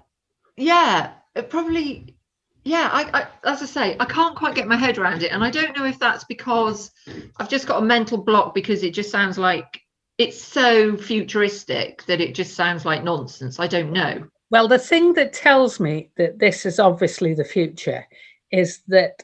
Yeah. 0.56 1.12
It 1.34 1.50
probably. 1.50 2.16
Yeah. 2.64 2.88
I, 2.92 3.22
I, 3.22 3.50
as 3.50 3.62
I 3.62 3.66
say, 3.66 3.96
I 3.98 4.04
can't 4.04 4.36
quite 4.36 4.54
get 4.54 4.68
my 4.68 4.76
head 4.76 4.98
around 4.98 5.22
it, 5.22 5.32
and 5.32 5.42
I 5.42 5.50
don't 5.50 5.76
know 5.76 5.84
if 5.84 5.98
that's 5.98 6.24
because 6.24 6.90
I've 7.38 7.48
just 7.48 7.66
got 7.66 7.82
a 7.82 7.86
mental 7.86 8.18
block 8.18 8.54
because 8.54 8.82
it 8.82 8.94
just 8.94 9.10
sounds 9.10 9.38
like 9.38 9.80
it's 10.18 10.40
so 10.40 10.96
futuristic 10.96 12.04
that 12.04 12.20
it 12.20 12.34
just 12.34 12.54
sounds 12.54 12.84
like 12.84 13.02
nonsense. 13.02 13.58
I 13.58 13.66
don't 13.66 13.92
know. 13.92 14.28
Well, 14.52 14.68
the 14.68 14.78
thing 14.78 15.14
that 15.14 15.32
tells 15.32 15.80
me 15.80 16.10
that 16.18 16.38
this 16.38 16.64
is 16.66 16.78
obviously 16.78 17.32
the 17.32 17.42
future 17.42 18.06
is 18.50 18.82
that 18.88 19.22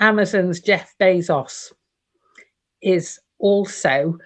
Amazon's 0.00 0.60
Jeff 0.60 0.94
Bezos 1.00 1.72
is 2.80 3.18
also 3.40 4.16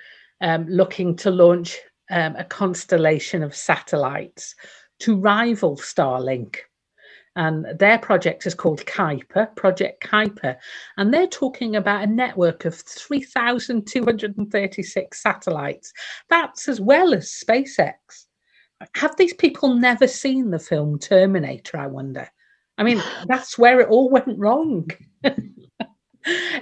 um, 0.43 0.67
looking 0.69 1.17
to 1.17 1.31
launch 1.31 1.81
um, 2.11 2.37
a 2.37 2.45
constellation 2.45 3.43
of 3.43 3.57
satellites 3.57 4.55
to 4.99 5.17
rival 5.17 5.79
Starlink. 5.79 6.57
And 7.37 7.79
their 7.79 7.99
project 7.99 8.47
is 8.47 8.55
called 8.55 8.85
Kuiper, 8.85 9.57
Project 9.57 10.05
Kuiper. 10.05 10.59
And 10.99 11.15
they're 11.15 11.27
talking 11.27 11.77
about 11.77 12.05
a 12.05 12.07
network 12.07 12.67
of 12.67 12.75
3,236 12.75 15.23
satellites. 15.23 15.91
That's 16.29 16.69
as 16.69 16.83
well 16.83 17.15
as 17.15 17.31
SpaceX. 17.31 18.24
Have 18.97 19.17
these 19.17 19.35
people 19.35 19.75
never 19.75 20.07
seen 20.07 20.51
the 20.51 20.59
film 20.59 20.99
Terminator? 20.99 21.77
I 21.79 21.87
wonder. 21.87 22.29
I 22.79 22.83
mean, 22.83 23.03
that's 23.27 23.59
where 23.59 23.81
it 23.81 23.89
all 23.89 24.11
went 24.11 24.39
wrong. 24.39 24.89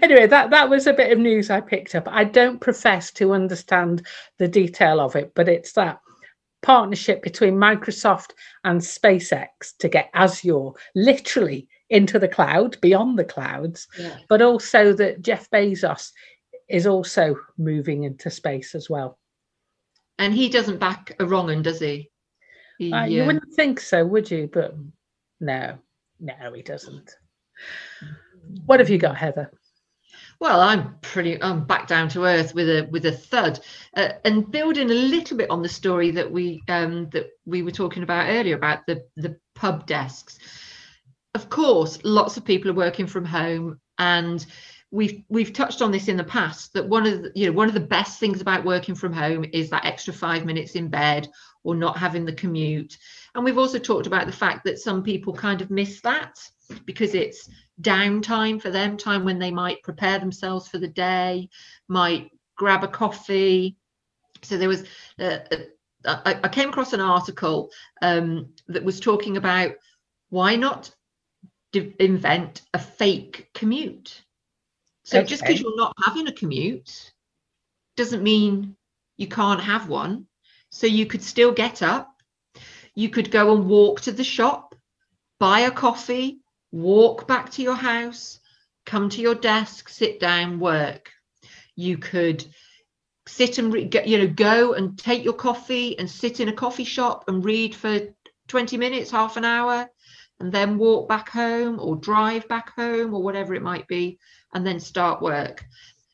anyway, 0.03 0.27
that, 0.27 0.51
that 0.51 0.69
was 0.69 0.87
a 0.87 0.93
bit 0.93 1.13
of 1.13 1.19
news 1.19 1.51
I 1.51 1.61
picked 1.61 1.95
up. 1.95 2.09
I 2.09 2.25
don't 2.25 2.61
profess 2.61 3.11
to 3.13 3.33
understand 3.33 4.07
the 4.39 4.49
detail 4.49 5.01
of 5.01 5.17
it, 5.17 5.33
but 5.35 5.49
it's 5.49 5.73
that 5.73 6.01
partnership 6.63 7.23
between 7.23 7.55
Microsoft 7.55 8.31
and 8.65 8.81
SpaceX 8.81 9.77
to 9.81 9.89
get 9.89 10.11
Azure 10.15 10.71
literally 10.95 11.69
into 11.91 12.19
the 12.19 12.29
cloud, 12.29 12.81
beyond 12.81 13.19
the 13.19 13.25
clouds, 13.25 13.87
Yeah. 13.99 14.17
but 14.29 14.41
also 14.43 14.93
that 14.95 15.23
Jeff 15.23 15.51
Bezos 15.51 16.11
is 16.69 16.87
also 16.87 17.37
moving 17.59 18.05
into 18.05 18.31
space 18.31 18.75
as 18.75 18.89
well. 18.89 19.19
And 20.19 20.33
he 20.33 20.49
doesn't 20.49 20.79
back 20.79 21.15
a 21.19 21.27
wrong 21.27 21.51
un, 21.51 21.63
does 21.63 21.81
he? 21.81 22.11
He, 22.79 22.93
Uh, 22.93 23.05
you 23.05 23.25
wouldn't 23.25 23.53
think 23.55 23.81
so, 23.81 24.05
would 24.05 24.31
you? 24.31 24.49
But 24.53 24.75
no, 25.41 25.79
no, 26.21 26.53
he 26.53 26.63
doesn't. 26.63 27.17
What 28.67 28.81
have 28.81 28.91
you 28.91 28.99
got, 28.99 29.17
Heather? 29.17 29.51
Well, 30.41 30.61
I'm 30.61 30.97
pretty. 31.03 31.41
I'm 31.41 31.65
back 31.65 31.87
down 31.87 32.09
to 32.11 32.25
earth 32.25 32.55
with 32.55 32.69
a 32.69 32.89
with 32.91 33.07
a 33.07 33.13
thud, 33.13 33.61
uh, 33.97 34.15
and 34.25 34.51
building 34.51 34.91
a 34.91 34.95
little 34.95 35.37
bit 35.37 35.51
on 35.51 35.63
the 35.63 35.69
story 35.69 36.11
that 36.13 36.31
we 36.31 36.63
um, 36.69 37.09
that 37.11 37.31
we 37.47 37.63
were 37.63 37.71
talking 37.71 38.03
about 38.03 38.29
earlier 38.29 38.57
about 38.57 38.85
the 38.87 39.05
the 39.17 39.37
pub 39.55 39.87
desks. 39.87 40.39
Of 41.35 41.49
course, 41.49 42.01
lots 42.03 42.37
of 42.37 42.45
people 42.45 42.71
are 42.71 42.75
working 42.75 43.07
from 43.07 43.25
home, 43.25 43.81
and 43.99 44.45
we've 44.93 45.25
we've 45.29 45.53
touched 45.53 45.83
on 45.83 45.91
this 45.91 46.07
in 46.07 46.17
the 46.17 46.23
past. 46.23 46.73
That 46.75 46.89
one 46.89 47.07
of 47.07 47.23
the, 47.23 47.33
you 47.35 47.47
know 47.47 47.53
one 47.53 47.67
of 47.67 47.75
the 47.75 47.81
best 47.81 48.21
things 48.21 48.41
about 48.41 48.65
working 48.65 48.95
from 48.95 49.13
home 49.13 49.45
is 49.53 49.71
that 49.71 49.85
extra 49.85 50.13
five 50.13 50.45
minutes 50.45 50.77
in 50.77 50.89
bed 50.89 51.29
or 51.65 51.75
not 51.75 51.97
having 51.97 52.25
the 52.25 52.33
commute. 52.33 52.99
And 53.35 53.45
we've 53.45 53.59
also 53.59 53.79
talked 53.79 54.07
about 54.07 54.27
the 54.27 54.33
fact 54.33 54.65
that 54.65 54.79
some 54.79 55.03
people 55.03 55.33
kind 55.33 55.61
of 55.61 55.71
miss 55.71 56.01
that 56.03 56.39
because 56.85 57.15
it's 57.15 57.49
downtime 57.81 58.61
for 58.61 58.71
them, 58.71 58.97
time 58.97 59.25
when 59.25 59.39
they 59.39 59.51
might 59.51 59.83
prepare 59.83 60.19
themselves 60.19 60.69
for 60.69 60.79
the 60.79 60.89
day, 60.89 61.49
might 61.89 62.31
grab 62.57 62.85
a 62.85 62.89
coffee. 62.89 63.77
So 64.43 64.59
there 64.59 64.69
was, 64.69 64.85
uh, 65.19 65.39
uh, 66.05 66.21
I, 66.25 66.49
came 66.49 66.69
across 66.71 66.93
an 66.93 67.01
article 67.01 67.71
um, 68.03 68.53
that 68.69 68.85
was 68.85 69.01
talking 69.01 69.37
about 69.37 69.73
why 70.31 70.57
not 70.57 70.95
invent 71.73 72.63
a 72.75 72.79
fake 72.79 73.49
commute. 73.55 74.23
So 75.05 75.23
just 75.23 75.43
because 75.43 75.61
you're 75.61 75.77
not 75.77 75.95
having 76.05 76.29
a 76.29 76.33
commute 76.33 77.13
doesn't 77.97 78.23
mean 78.23 78.77
you 79.17 79.27
can't 79.27 79.61
have 79.61 79.89
one. 79.89 80.27
So 80.71 80.87
you 80.87 81.07
could 81.07 81.23
still 81.23 81.53
get 81.53 81.83
up, 81.83 82.09
you 82.95 83.11
could 83.11 83.31
go 83.31 83.55
and 83.55 83.67
walk 83.67 84.03
to 84.03 84.13
the 84.13 84.25
shop, 84.25 84.75
buy 85.39 85.61
a 85.61 85.71
coffee, 85.71 86.41
walk 86.71 87.29
back 87.29 87.51
to 87.53 87.63
your 87.63 87.75
house, 87.75 88.41
come 88.87 89.11
to 89.11 89.21
your 89.21 89.35
desk, 89.35 89.89
sit 89.89 90.19
down, 90.19 90.61
work. 90.61 91.11
You 91.77 91.99
could 91.99 92.45
sit 93.27 93.59
and 93.59 93.73
re- 93.73 93.85
get, 93.85 94.09
you 94.09 94.19
know 94.19 94.27
go 94.27 94.73
and 94.75 94.99
take 94.99 95.25
your 95.25 95.35
coffee 95.35 95.99
and 95.99 96.11
sit 96.11 96.41
in 96.41 96.49
a 96.49 96.53
coffee 96.53 96.85
shop 96.85 97.25
and 97.29 97.45
read 97.45 97.75
for 97.75 98.01
20 98.49 98.77
minutes, 98.77 99.11
half 99.11 99.37
an 99.37 99.45
hour, 99.45 99.89
and 100.41 100.53
then 100.53 100.79
walk 100.79 101.09
back 101.09 101.29
home 101.29 101.79
or 101.79 101.97
drive 101.97 102.49
back 102.49 102.75
home 102.75 103.15
or 103.15 103.23
whatever 103.23 103.55
it 103.55 103.63
might 103.63 103.87
be, 103.87 104.19
and 104.53 104.67
then 104.67 104.81
start 104.81 105.23
work. 105.23 105.65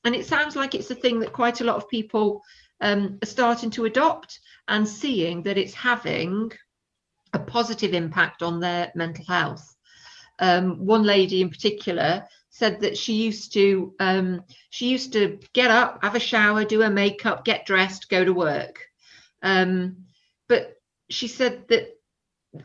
And 0.05 0.15
it 0.15 0.27
sounds 0.27 0.57
like 0.57 0.75
it's 0.75 0.91
a 0.91 0.95
thing 0.95 1.21
that 1.21 1.33
quite 1.33 1.61
a 1.61 1.65
lot 1.65 1.77
of 1.77 1.89
people 1.89 2.43
um, 2.81 3.19
are 3.23 3.27
starting 3.27 3.71
to 3.71 3.85
adopt 3.85 4.41
and 4.69 4.89
seeing 4.89 5.43
that 5.43 5.59
it's 5.59 5.75
having 5.75 6.53
a 7.33 7.39
positive 7.39 7.95
impact 7.95 8.43
on 8.43 8.61
their 8.61 8.93
mental 8.95 9.25
health. 9.27 9.75
Um, 10.39 10.87
one 10.87 11.03
lady 11.03 11.43
in 11.43 11.51
particular 11.51 12.25
said 12.51 12.81
that 12.81 12.97
she 12.97 13.15
used 13.15 13.53
to 13.55 13.95
um, 13.99 14.43
she 14.71 14.89
used 14.89 15.13
to 15.13 15.39
get 15.53 15.71
up, 15.71 16.03
have 16.03 16.15
a 16.15 16.21
shower, 16.21 16.65
do 16.65 16.81
her 16.81 16.91
makeup, 16.91 17.45
get 17.45 17.67
dressed, 17.67 18.09
go 18.09 18.25
to 18.25 18.33
work. 18.33 18.87
Um, 19.43 20.05
but 20.49 20.77
she 21.11 21.29
said 21.29 21.69
that 21.69 21.98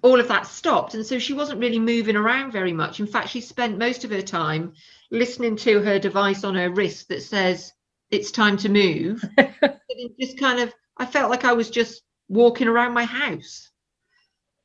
all 0.02 0.20
of 0.20 0.28
that 0.30 0.48
stopped, 0.48 0.94
and 0.94 1.06
so 1.06 1.20
she 1.20 1.34
wasn't 1.34 1.60
really 1.60 1.80
moving 1.80 2.16
around 2.16 2.52
very 2.52 2.74
much. 2.74 3.00
In 3.00 3.08
fact, 3.08 3.30
she 3.30 3.42
spent 3.42 3.78
most 3.78 4.04
of 4.04 4.12
her 4.12 4.22
time 4.22 4.74
listening 5.12 5.56
to 5.58 5.82
her 5.82 6.00
device 6.00 6.44
on 6.44 6.56
her 6.56 6.70
wrist 6.70 7.10
that 7.10 7.22
says 7.22 7.72
it's 8.10 8.32
time 8.32 8.58
to 8.58 8.70
move. 8.70 9.24
and 9.38 9.54
it 9.90 10.12
just 10.20 10.40
kind 10.40 10.60
of, 10.60 10.74
I 10.98 11.06
felt 11.06 11.30
like 11.30 11.46
I 11.46 11.54
was 11.54 11.70
just 11.70 12.02
walking 12.30 12.68
around 12.68 12.94
my 12.94 13.06
house. 13.06 13.70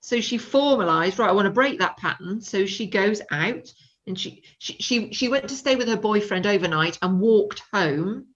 So 0.00 0.20
she 0.20 0.38
formalized, 0.38 1.18
right, 1.18 1.28
I 1.28 1.32
want 1.32 1.46
to 1.46 1.52
break 1.52 1.80
that 1.80 1.96
pattern. 1.96 2.40
So 2.40 2.66
she 2.66 2.86
goes 2.86 3.20
out 3.30 3.72
and 4.06 4.18
she 4.18 4.42
she 4.58 4.74
she, 4.80 5.12
she 5.12 5.28
went 5.28 5.48
to 5.48 5.54
stay 5.54 5.76
with 5.76 5.88
her 5.88 5.96
boyfriend 5.96 6.46
overnight 6.46 6.98
and 7.02 7.20
walked 7.20 7.62
home. 7.72 8.28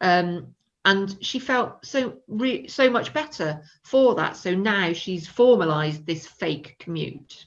Um, 0.00 0.54
and 0.84 1.16
she 1.20 1.38
felt 1.38 1.84
so 1.84 2.18
re- 2.28 2.68
so 2.68 2.90
much 2.90 3.12
better 3.12 3.62
for 3.84 4.14
that. 4.14 4.36
So 4.36 4.54
now 4.54 4.92
she's 4.92 5.28
formalized 5.28 6.06
this 6.06 6.26
fake 6.26 6.76
commute. 6.78 7.46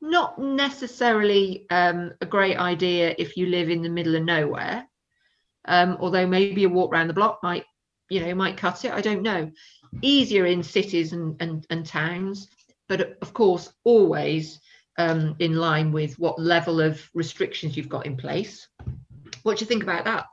Not 0.00 0.38
necessarily 0.38 1.66
um, 1.70 2.12
a 2.20 2.26
great 2.26 2.58
idea 2.58 3.14
if 3.18 3.36
you 3.36 3.46
live 3.46 3.70
in 3.70 3.82
the 3.82 3.88
middle 3.88 4.16
of 4.16 4.22
nowhere. 4.22 4.86
Um, 5.66 5.96
although 6.00 6.26
maybe 6.26 6.64
a 6.64 6.68
walk 6.68 6.92
around 6.92 7.08
the 7.08 7.14
block 7.14 7.38
might, 7.42 7.64
you 8.10 8.20
know, 8.20 8.34
might 8.34 8.58
cut 8.58 8.84
it. 8.84 8.92
I 8.92 9.00
don't 9.00 9.22
know 9.22 9.50
easier 10.02 10.46
in 10.46 10.62
cities 10.62 11.12
and, 11.12 11.40
and, 11.40 11.66
and 11.70 11.86
towns, 11.86 12.48
but 12.88 13.16
of 13.22 13.32
course, 13.32 13.72
always 13.84 14.60
um, 14.98 15.36
in 15.38 15.54
line 15.54 15.92
with 15.92 16.18
what 16.18 16.38
level 16.38 16.80
of 16.80 17.08
restrictions 17.14 17.76
you've 17.76 17.88
got 17.88 18.06
in 18.06 18.16
place. 18.16 18.68
What 19.42 19.58
do 19.58 19.64
you 19.64 19.68
think 19.68 19.82
about 19.82 20.04
that? 20.04 20.26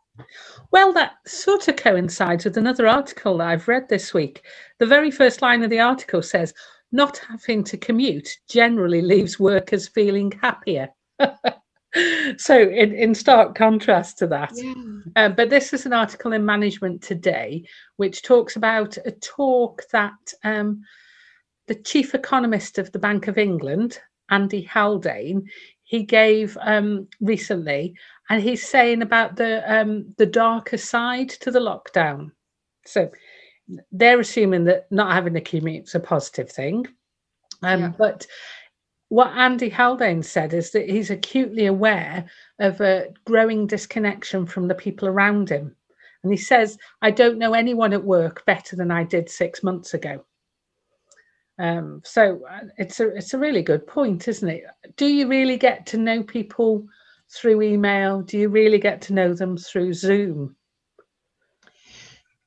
Well, 0.71 0.93
that 0.93 1.13
sort 1.25 1.67
of 1.67 1.75
coincides 1.75 2.45
with 2.45 2.57
another 2.57 2.87
article 2.87 3.37
that 3.37 3.47
I've 3.47 3.67
read 3.67 3.89
this 3.89 4.13
week. 4.13 4.43
The 4.79 4.85
very 4.85 5.11
first 5.11 5.41
line 5.41 5.63
of 5.63 5.69
the 5.69 5.79
article 5.79 6.21
says, 6.21 6.53
not 6.91 7.17
having 7.17 7.63
to 7.65 7.77
commute 7.77 8.29
generally 8.49 9.01
leaves 9.01 9.39
workers 9.39 9.87
feeling 9.87 10.31
happier. 10.41 10.89
so, 12.37 12.59
in, 12.59 12.93
in 12.93 13.15
stark 13.15 13.55
contrast 13.55 14.17
to 14.19 14.27
that, 14.27 14.53
uh, 15.15 15.29
but 15.29 15.49
this 15.49 15.73
is 15.73 15.85
an 15.85 15.93
article 15.93 16.33
in 16.33 16.45
Management 16.45 17.01
Today, 17.01 17.65
which 17.97 18.23
talks 18.23 18.55
about 18.55 18.97
a 19.05 19.11
talk 19.11 19.83
that 19.91 20.33
um, 20.43 20.81
the 21.67 21.75
chief 21.75 22.13
economist 22.13 22.77
of 22.77 22.91
the 22.91 22.99
Bank 22.99 23.27
of 23.27 23.37
England, 23.37 23.99
Andy 24.29 24.61
Haldane, 24.61 25.47
he 25.83 26.03
gave 26.03 26.57
um, 26.61 27.07
recently, 27.19 27.93
and 28.31 28.41
he's 28.41 28.65
saying 28.65 29.01
about 29.01 29.35
the 29.35 29.61
um, 29.71 30.15
the 30.17 30.25
darker 30.25 30.77
side 30.77 31.29
to 31.29 31.51
the 31.51 31.59
lockdown. 31.59 32.31
So 32.85 33.11
they're 33.91 34.21
assuming 34.21 34.63
that 34.65 34.89
not 34.89 35.11
having 35.11 35.35
a 35.35 35.41
commute 35.41 35.83
is 35.83 35.95
a 35.95 35.99
positive 35.99 36.49
thing, 36.49 36.87
um, 37.61 37.81
Yeah. 37.81 37.91
but 37.97 38.25
what 39.09 39.31
Andy 39.35 39.67
Haldane 39.67 40.23
said 40.23 40.53
is 40.53 40.71
that 40.71 40.89
he's 40.89 41.09
acutely 41.09 41.65
aware 41.65 42.25
of 42.59 42.79
a 42.79 43.09
growing 43.25 43.67
disconnection 43.67 44.45
from 44.45 44.69
the 44.69 44.75
people 44.75 45.09
around 45.09 45.49
him. 45.49 45.75
And 46.23 46.31
he 46.31 46.37
says, 46.37 46.77
I 47.01 47.11
don't 47.11 47.37
know 47.37 47.53
anyone 47.53 47.91
at 47.91 48.03
work 48.03 48.45
better 48.45 48.77
than 48.77 48.91
I 48.91 49.03
did 49.03 49.29
six 49.29 49.61
months 49.61 49.93
ago. 49.93 50.23
Um, 51.59 52.01
so 52.05 52.45
uh, 52.49 52.67
it's 52.77 53.01
a 53.01 53.09
it's 53.09 53.33
a 53.33 53.39
really 53.39 53.61
good 53.61 53.85
point, 53.85 54.29
isn't 54.29 54.47
it? 54.47 54.63
Do 54.95 55.05
you 55.05 55.27
really 55.27 55.57
get 55.57 55.85
to 55.87 55.97
know 55.97 56.23
people 56.23 56.87
through 57.33 57.61
email? 57.61 58.21
Do 58.21 58.37
you 58.37 58.49
really 58.49 58.79
get 58.79 59.01
to 59.03 59.13
know 59.13 59.33
them 59.33 59.57
through 59.57 59.93
Zoom? 59.93 60.55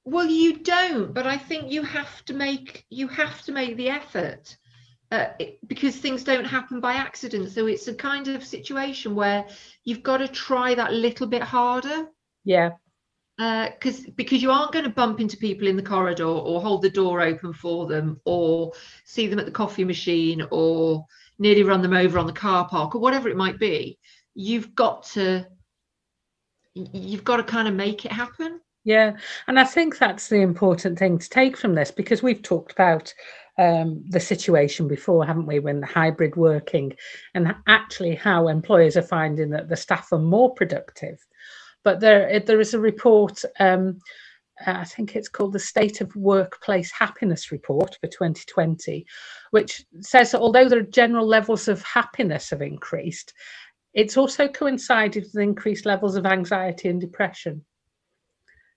Well, 0.05 0.27
you 0.27 0.59
don't, 0.59 1.15
but 1.15 1.27
I 1.27 1.39
think 1.39 1.73
you 1.73 1.83
have 1.83 2.25
to 2.27 2.35
make 2.35 2.85
you 2.91 3.09
have 3.09 3.43
to 3.43 3.53
make 3.53 3.77
the 3.77 3.89
effort 3.89 4.57
uh, 5.11 5.29
it, 5.39 5.59
because 5.67 5.97
things 5.97 6.25
don't 6.25 6.45
happen 6.45 6.81
by 6.81 6.95
accident. 6.95 7.51
So 7.51 7.67
it's 7.67 7.89
a 7.89 7.95
kind 7.95 8.29
of 8.29 8.45
situation 8.45 9.15
where 9.15 9.47
you've 9.85 10.03
got 10.03 10.19
to 10.19 10.29
try 10.29 10.75
that 10.75 10.93
little 10.93 11.27
bit 11.27 11.43
harder. 11.43 12.09
Yeah. 12.45 12.71
Because 13.39 14.01
uh, 14.01 14.11
because 14.15 14.43
you 14.43 14.51
aren't 14.51 14.73
going 14.73 14.85
to 14.85 14.91
bump 14.91 15.21
into 15.21 15.37
people 15.37 15.67
in 15.69 15.77
the 15.77 15.83
corridor 15.83 16.25
or 16.25 16.61
hold 16.61 16.83
the 16.83 16.91
door 16.91 17.21
open 17.21 17.53
for 17.53 17.87
them 17.87 18.21
or 18.25 18.73
see 19.05 19.27
them 19.27 19.39
at 19.39 19.47
the 19.47 19.53
coffee 19.53 19.85
machine 19.85 20.47
or 20.51 21.05
nearly 21.39 21.63
run 21.63 21.83
them 21.83 21.95
over 21.95 22.19
on 22.19 22.27
the 22.27 22.33
car 22.33 22.69
park 22.69 22.95
or 22.95 23.01
whatever 23.01 23.29
it 23.29 23.37
might 23.37 23.59
be. 23.59 23.99
You've 24.35 24.75
got 24.75 25.05
to 25.15 25.47
you've 26.75 27.25
got 27.25 27.37
to 27.37 27.45
kind 27.45 27.69
of 27.69 27.75
make 27.75 28.05
it 28.05 28.13
happen. 28.13 28.61
Yeah, 28.85 29.17
and 29.47 29.59
I 29.59 29.65
think 29.65 29.99
that's 29.99 30.29
the 30.29 30.43
important 30.43 30.99
thing 30.99 31.19
to 31.19 31.29
take 31.31 31.57
from 31.57 31.75
this 31.75 31.91
because 31.91 32.23
we've 32.23 32.43
talked 32.43 32.73
about 32.73 33.15
um, 33.59 34.05
the 34.09 34.21
situation 34.21 34.89
before, 34.89 35.25
haven't 35.25 35.47
we, 35.47 35.59
when 35.59 35.81
the 35.81 35.87
hybrid 35.87 36.37
working 36.37 36.95
and 37.35 37.55
actually 37.67 38.15
how 38.15 38.49
employers 38.49 38.97
are 38.97 39.03
finding 39.03 39.51
that 39.51 39.69
the 39.69 39.77
staff 39.77 40.13
are 40.13 40.19
more 40.19 40.53
productive. 40.55 41.19
But 41.83 42.01
there, 42.01 42.41
there 42.41 42.61
is 42.61 42.75
a 42.75 42.81
report, 42.81 43.43
um, 43.61 44.01
I 44.67 44.85
think 44.85 45.17
it's 45.17 45.29
called 45.29 45.53
the 45.53 45.59
State 45.59 46.01
of 46.01 46.15
Workplace 46.17 46.91
Happiness 46.91 47.53
Report 47.53 47.97
for 48.01 48.07
2020, 48.07 49.07
which 49.51 49.85
says 50.01 50.33
that 50.33 50.41
although 50.41 50.69
the 50.69 50.83
general 50.83 51.27
levels 51.27 51.69
of 51.69 51.83
happiness 51.83 52.51
have 52.51 52.63
increased, 52.63 53.33
it's 53.95 54.17
also 54.17 54.49
coincided 54.49 55.25
with 55.25 55.43
increased 55.43 55.87
levels 55.87 56.17
of 56.17 56.27
anxiety 56.27 56.89
and 56.89 57.01
depression. 57.01 57.65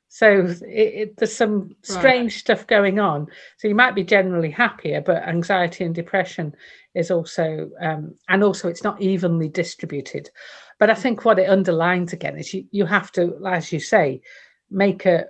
So 0.10 0.46
it, 0.62 0.94
it, 0.94 1.18
there's 1.18 1.36
some 1.36 1.76
strange 1.82 2.34
right. 2.34 2.40
stuff 2.40 2.68
going 2.68 3.00
on. 3.00 3.28
So 3.58 3.68
you 3.68 3.76
might 3.76 3.96
be 3.96 4.04
generally 4.04 4.52
happier, 4.52 5.02
but 5.02 5.28
anxiety 5.28 5.84
and 5.84 5.94
depression 5.94 6.56
is 6.96 7.12
also, 7.12 7.70
um, 7.82 8.16
and 8.30 8.44
also 8.44 8.70
it's 8.70 8.84
not 8.84 9.02
evenly 9.02 9.50
distributed. 9.50 10.30
But 10.80 10.90
I 10.90 10.94
think 10.94 11.26
what 11.26 11.40
it 11.40 11.50
underlines 11.50 12.14
again 12.14 12.38
is 12.38 12.54
you, 12.54 12.66
you 12.72 12.86
have 12.86 13.12
to, 13.14 13.38
as 13.46 13.74
you 13.74 13.80
say, 13.80 14.22
make 14.70 15.06
a 15.06 15.26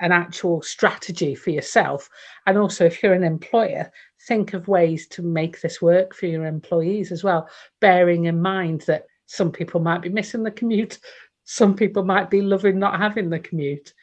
an 0.00 0.12
actual 0.12 0.62
strategy 0.62 1.34
for 1.34 1.50
yourself. 1.50 2.08
And 2.46 2.56
also, 2.56 2.84
if 2.84 3.02
you're 3.02 3.14
an 3.14 3.24
employer, 3.24 3.90
think 4.28 4.54
of 4.54 4.68
ways 4.68 5.08
to 5.08 5.22
make 5.22 5.60
this 5.60 5.82
work 5.82 6.14
for 6.14 6.26
your 6.26 6.44
employees 6.44 7.10
as 7.10 7.24
well, 7.24 7.48
bearing 7.80 8.26
in 8.26 8.40
mind 8.40 8.82
that 8.82 9.06
some 9.28 9.52
people 9.52 9.78
might 9.78 10.02
be 10.02 10.08
missing 10.08 10.42
the 10.42 10.50
commute, 10.50 10.98
some 11.44 11.76
people 11.76 12.04
might 12.04 12.30
be 12.30 12.42
loving 12.42 12.78
not 12.78 12.98
having 12.98 13.30
the 13.30 13.38
commute. 13.38 13.94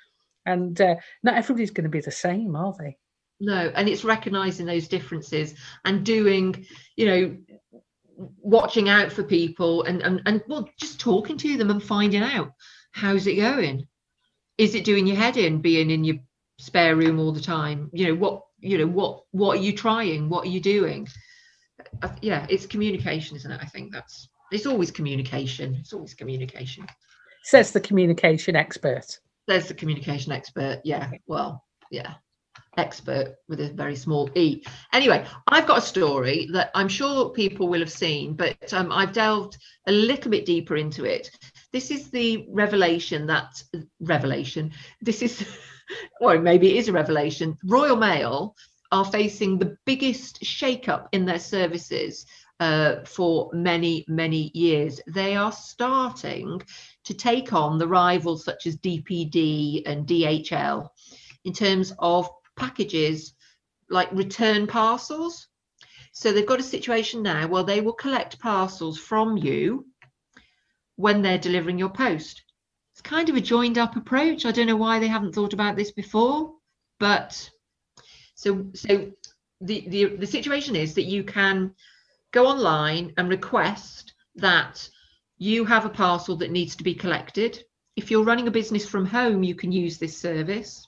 And 0.45 0.79
uh, 0.79 0.95
not 1.23 1.35
everybody's 1.35 1.71
going 1.71 1.85
to 1.85 1.89
be 1.89 2.01
the 2.01 2.11
same 2.11 2.55
are 2.55 2.73
they? 2.79 2.97
No 3.39 3.71
and 3.75 3.89
it's 3.89 4.05
recognizing 4.05 4.65
those 4.65 4.87
differences 4.87 5.55
and 5.83 6.05
doing 6.05 6.65
you 6.95 7.05
know 7.05 7.37
watching 8.17 8.87
out 8.87 9.11
for 9.11 9.23
people 9.23 9.83
and 9.83 10.01
and, 10.01 10.21
and 10.25 10.41
well 10.47 10.69
just 10.79 10.99
talking 10.99 11.37
to 11.37 11.57
them 11.57 11.69
and 11.69 11.83
finding 11.83 12.21
out 12.21 12.53
how's 12.91 13.27
it 13.27 13.35
going? 13.35 13.87
Is 14.57 14.73
it 14.73 14.85
doing 14.85 15.05
your 15.05 15.17
head 15.17 15.35
in 15.35 15.61
being 15.61 15.89
in 15.89 16.05
your 16.05 16.17
spare 16.59 16.95
room 16.95 17.19
all 17.19 17.33
the 17.33 17.41
time? 17.41 17.89
You 17.91 18.07
know 18.07 18.15
what 18.15 18.41
you 18.59 18.77
know 18.77 18.87
what 18.87 19.23
what 19.31 19.57
are 19.57 19.61
you 19.61 19.73
trying? 19.73 20.29
What 20.29 20.45
are 20.45 20.49
you 20.49 20.61
doing? 20.61 21.07
Uh, 22.01 22.15
yeah 22.21 22.45
it's 22.49 22.65
communication 22.65 23.35
isn't 23.35 23.51
it? 23.51 23.59
I 23.61 23.65
think 23.65 23.91
that's 23.91 24.29
it's 24.55 24.65
always 24.65 24.91
communication 24.91 25.75
it's 25.75 25.93
always 25.93 26.13
communication 26.13 26.85
says 27.43 27.71
the 27.71 27.79
communication 27.79 28.55
expert 28.55 29.19
there's 29.47 29.67
the 29.67 29.73
communication 29.73 30.31
expert. 30.31 30.81
Yeah, 30.83 31.11
well, 31.27 31.63
yeah, 31.91 32.15
expert 32.77 33.35
with 33.47 33.61
a 33.61 33.69
very 33.69 33.95
small 33.95 34.29
e. 34.35 34.63
Anyway, 34.93 35.25
I've 35.47 35.67
got 35.67 35.79
a 35.79 35.81
story 35.81 36.49
that 36.51 36.71
I'm 36.73 36.87
sure 36.87 37.29
people 37.29 37.67
will 37.67 37.79
have 37.79 37.91
seen, 37.91 38.33
but 38.33 38.73
um, 38.73 38.91
I've 38.91 39.13
delved 39.13 39.57
a 39.87 39.91
little 39.91 40.31
bit 40.31 40.45
deeper 40.45 40.75
into 40.77 41.05
it. 41.05 41.29
This 41.71 41.91
is 41.91 42.09
the 42.09 42.47
revelation 42.49 43.27
that 43.27 43.61
revelation. 43.99 44.71
This 45.01 45.21
is, 45.21 45.45
or 46.21 46.39
maybe 46.39 46.71
it 46.71 46.77
is 46.77 46.87
a 46.87 46.93
revelation. 46.93 47.57
Royal 47.65 47.97
Mail 47.97 48.55
are 48.91 49.05
facing 49.05 49.59
the 49.59 49.77
biggest 49.85 50.43
shake-up 50.43 51.09
in 51.11 51.25
their 51.25 51.39
services 51.39 52.25
uh, 52.59 53.03
for 53.05 53.49
many, 53.53 54.05
many 54.07 54.51
years. 54.53 55.01
They 55.07 55.35
are 55.35 55.51
starting 55.51 56.61
to 57.03 57.13
take 57.13 57.53
on 57.53 57.77
the 57.77 57.87
rivals 57.87 58.43
such 58.45 58.65
as 58.65 58.77
DPD 58.77 59.83
and 59.85 60.07
DHL 60.07 60.89
in 61.43 61.53
terms 61.53 61.93
of 61.99 62.29
packages 62.55 63.33
like 63.89 64.11
return 64.11 64.67
parcels. 64.67 65.47
So 66.11 66.31
they've 66.31 66.45
got 66.45 66.59
a 66.59 66.63
situation 66.63 67.21
now 67.21 67.47
where 67.47 67.63
they 67.63 67.81
will 67.81 67.93
collect 67.93 68.39
parcels 68.39 68.97
from 68.97 69.37
you 69.37 69.85
when 70.95 71.21
they're 71.21 71.37
delivering 71.37 71.77
your 71.77 71.89
post. 71.89 72.41
It's 72.93 73.01
kind 73.01 73.27
of 73.27 73.35
a 73.35 73.41
joined 73.41 73.77
up 73.77 73.97
approach. 73.97 74.45
I 74.45 74.51
don't 74.51 74.67
know 74.67 74.77
why 74.77 74.99
they 74.99 75.09
haven't 75.09 75.35
thought 75.35 75.51
about 75.51 75.75
this 75.75 75.91
before, 75.91 76.53
but 76.99 77.49
so 78.35 78.67
so 78.73 79.11
the 79.59 79.85
the, 79.89 80.15
the 80.15 80.27
situation 80.27 80.77
is 80.77 80.93
that 80.95 81.03
you 81.03 81.25
can 81.25 81.75
go 82.35 82.45
online 82.47 83.13
and 83.15 83.29
request 83.29 84.13
that 84.35 84.87
you 85.37 85.63
have 85.63 85.85
a 85.85 85.89
parcel 85.89 86.35
that 86.35 86.51
needs 86.51 86.75
to 86.75 86.83
be 86.83 86.93
collected. 86.93 87.63
If 87.95 88.11
you're 88.11 88.25
running 88.25 88.49
a 88.49 88.51
business 88.51 88.85
from 88.85 89.05
home, 89.05 89.41
you 89.41 89.55
can 89.55 89.71
use 89.71 89.97
this 89.97 90.17
service. 90.17 90.85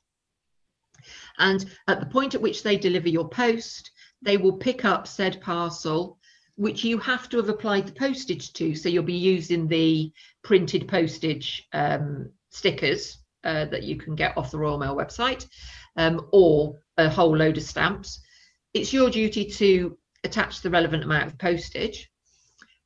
And 1.39 1.65
at 1.87 2.01
the 2.01 2.05
point 2.05 2.35
at 2.35 2.41
which 2.41 2.63
they 2.63 2.75
deliver 2.75 3.07
your 3.07 3.29
post, 3.29 3.91
they 4.21 4.35
will 4.35 4.57
pick 4.57 4.83
up 4.83 5.07
said 5.07 5.39
parcel, 5.41 6.19
which 6.55 6.83
you 6.83 6.97
have 6.97 7.29
to 7.29 7.37
have 7.37 7.47
applied 7.47 7.87
the 7.87 7.93
postage 7.93 8.51
to. 8.53 8.75
So 8.75 8.89
you'll 8.89 9.03
be 9.03 9.13
using 9.13 9.67
the 9.67 10.11
printed 10.43 10.85
postage 10.89 11.65
um, 11.71 12.29
stickers 12.49 13.19
uh, 13.45 13.65
that 13.65 13.83
you 13.83 13.95
can 13.95 14.15
get 14.15 14.37
off 14.37 14.51
the 14.51 14.57
Royal 14.57 14.79
Mail 14.79 14.97
website 14.97 15.47
um, 15.95 16.27
or 16.33 16.77
a 16.97 17.09
whole 17.09 17.37
load 17.37 17.55
of 17.55 17.63
stamps. 17.63 18.19
It's 18.73 18.91
your 18.91 19.09
duty 19.09 19.45
to 19.45 19.97
attach 20.23 20.61
the 20.61 20.69
relevant 20.69 21.03
amount 21.03 21.27
of 21.27 21.37
postage 21.37 22.09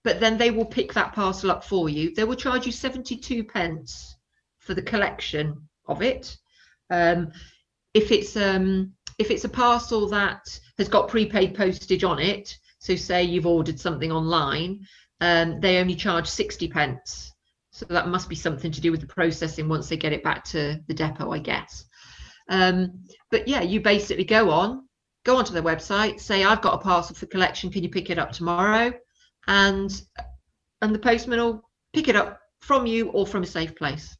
but 0.04 0.20
then 0.20 0.38
they 0.38 0.52
will 0.52 0.66
pick 0.66 0.94
that 0.94 1.14
parcel 1.14 1.52
up 1.52 1.64
for 1.64 1.90
you. 1.90 2.14
They 2.16 2.24
will 2.24 2.36
charge 2.36 2.66
you 2.66 2.72
72 2.72 3.44
pence 3.44 4.16
for 4.60 4.74
the 4.74 4.82
collection 4.82 5.68
of 5.88 6.02
it. 6.02 6.38
Um, 6.90 7.32
if 7.94 8.12
it's 8.12 8.36
um, 8.36 8.94
if 9.20 9.30
it's 9.30 9.44
a 9.44 9.50
parcel 9.50 10.08
that 10.10 10.60
has 10.78 10.88
got 10.88 11.10
prepaid 11.10 11.56
postage 11.56 12.04
on 12.04 12.20
it, 12.20 12.58
so 12.80 12.96
say 12.96 13.24
you've 13.24 13.46
ordered 13.46 13.80
something 13.80 14.12
online, 14.12 14.88
um, 15.20 15.60
they 15.60 15.78
only 15.78 15.96
charge 15.96 16.28
60 16.28 16.68
pence. 16.70 17.32
So 17.72 17.86
that 17.90 18.08
must 18.08 18.28
be 18.28 18.36
something 18.36 18.72
to 18.72 18.82
do 18.82 18.92
with 18.92 19.02
the 19.02 19.08
processing 19.08 19.70
once 19.70 19.88
they 19.88 19.98
get 19.98 20.14
it 20.14 20.24
back 20.24 20.44
to 20.46 20.80
the 20.88 20.94
depot, 20.94 21.32
I 21.32 21.40
guess. 21.40 21.86
Um, 22.50 23.06
but 23.30 23.48
yeah, 23.48 23.62
you 23.62 23.82
basically 23.82 24.26
go 24.26 24.50
on, 24.50 24.88
go 25.24 25.38
onto 25.38 25.54
their 25.54 25.64
website, 25.64 26.20
say, 26.20 26.44
I've 26.44 26.62
got 26.62 26.76
a 26.76 26.84
parcel 26.84 27.16
for 27.16 27.26
collection. 27.28 27.72
Can 27.72 27.84
you 27.84 27.90
pick 27.90 28.10
it 28.10 28.20
up 28.20 28.32
tomorrow? 28.32 28.94
and 29.48 30.02
and 30.82 30.94
the 30.94 31.00
postman 31.00 31.40
will 31.40 31.70
pick 31.94 32.08
it 32.08 32.16
up 32.16 32.40
from 32.60 32.86
you 32.86 33.10
or 33.10 33.26
from 33.26 33.44
a 33.44 33.48
safe 33.48 33.76
place. 33.76 34.18